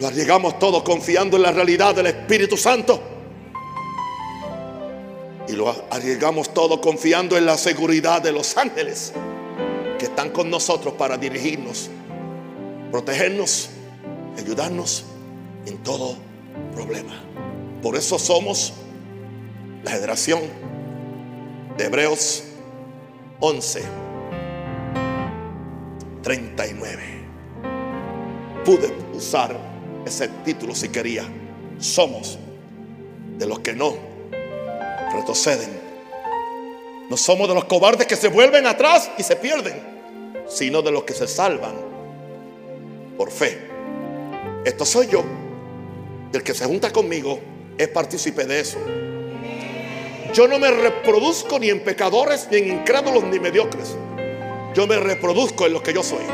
Lo 0.01 0.09
arriesgamos 0.09 0.59
todo 0.59 0.83
confiando 0.83 1.37
en 1.37 1.45
la 1.45 1.53
realidad 1.53 1.95
del 1.95 2.07
Espíritu 2.07 2.57
Santo. 2.57 3.01
Y 5.47 5.53
lo 5.53 5.71
arriesgamos 5.91 6.53
todo 6.53 6.81
confiando 6.81 7.37
en 7.37 7.47
la 7.47 7.57
seguridad 7.57 8.21
de 8.21 8.33
los 8.33 8.57
ángeles 8.57 9.13
están 10.23 10.35
con 10.35 10.51
nosotros 10.51 10.95
para 10.95 11.17
dirigirnos, 11.17 11.91
protegernos, 12.93 13.71
ayudarnos 14.39 15.05
en 15.67 15.79
todo 15.79 16.17
problema. 16.73 17.13
Por 17.83 17.97
eso 17.97 18.21
somos 18.21 18.73
la 19.83 19.91
generación 19.91 20.43
de 21.77 21.85
Hebreos 21.87 22.45
11, 23.41 23.83
39. 26.23 27.03
Pude 28.65 28.95
usar 29.15 29.57
ese 30.07 30.29
título 30.45 30.73
si 30.77 30.89
quería. 30.89 31.25
Somos 31.81 32.39
de 33.39 33.47
los 33.49 33.59
que 33.59 33.73
no 33.73 33.97
retroceden. 35.17 35.81
No 37.11 37.17
somos 37.17 37.49
de 37.49 37.55
los 37.55 37.65
cobardes 37.65 38.07
que 38.07 38.15
se 38.15 38.29
vuelven 38.29 38.69
atrás 38.69 39.11
y 39.19 39.25
se 39.25 39.35
pierden 39.35 39.92
sino 40.53 40.83
de 40.83 40.91
los 40.91 41.05
que 41.05 41.15
se 41.15 41.27
salvan 41.27 41.75
por 43.17 43.31
fe. 43.31 43.59
Esto 44.65 44.85
soy 44.85 45.09
yo. 45.09 45.25
El 46.33 46.43
que 46.43 46.55
se 46.55 46.65
junta 46.67 46.93
conmigo 46.93 47.39
es 47.79 47.89
partícipe 47.89 48.45
de 48.45 48.61
eso. 48.61 48.79
Yo 50.33 50.49
no 50.49 50.59
me 50.59 50.71
reproduzco 50.71 51.59
ni 51.59 51.69
en 51.69 51.81
pecadores, 51.81 52.49
ni 52.51 52.59
en 52.59 52.81
incrédulos, 52.81 53.25
ni 53.25 53.39
mediocres. 53.39 53.97
Yo 54.75 54.87
me 54.87 54.99
reproduzco 54.99 55.67
en 55.67 55.75
lo 55.75 55.83
que 55.83 55.93
yo 55.93 56.03
soy. 56.03 56.25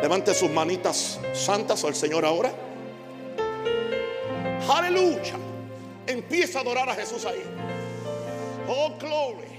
Levante 0.00 0.34
sus 0.34 0.50
manitas 0.50 1.18
santas 1.32 1.82
al 1.84 1.94
Señor 1.94 2.24
ahora. 2.24 2.52
Aleluya. 4.68 5.34
Empieza 6.06 6.58
a 6.58 6.62
adorar 6.62 6.88
a 6.90 6.94
Jesús 6.94 7.24
ahí. 7.24 7.42
Oh, 8.68 8.94
gloria. 8.98 9.53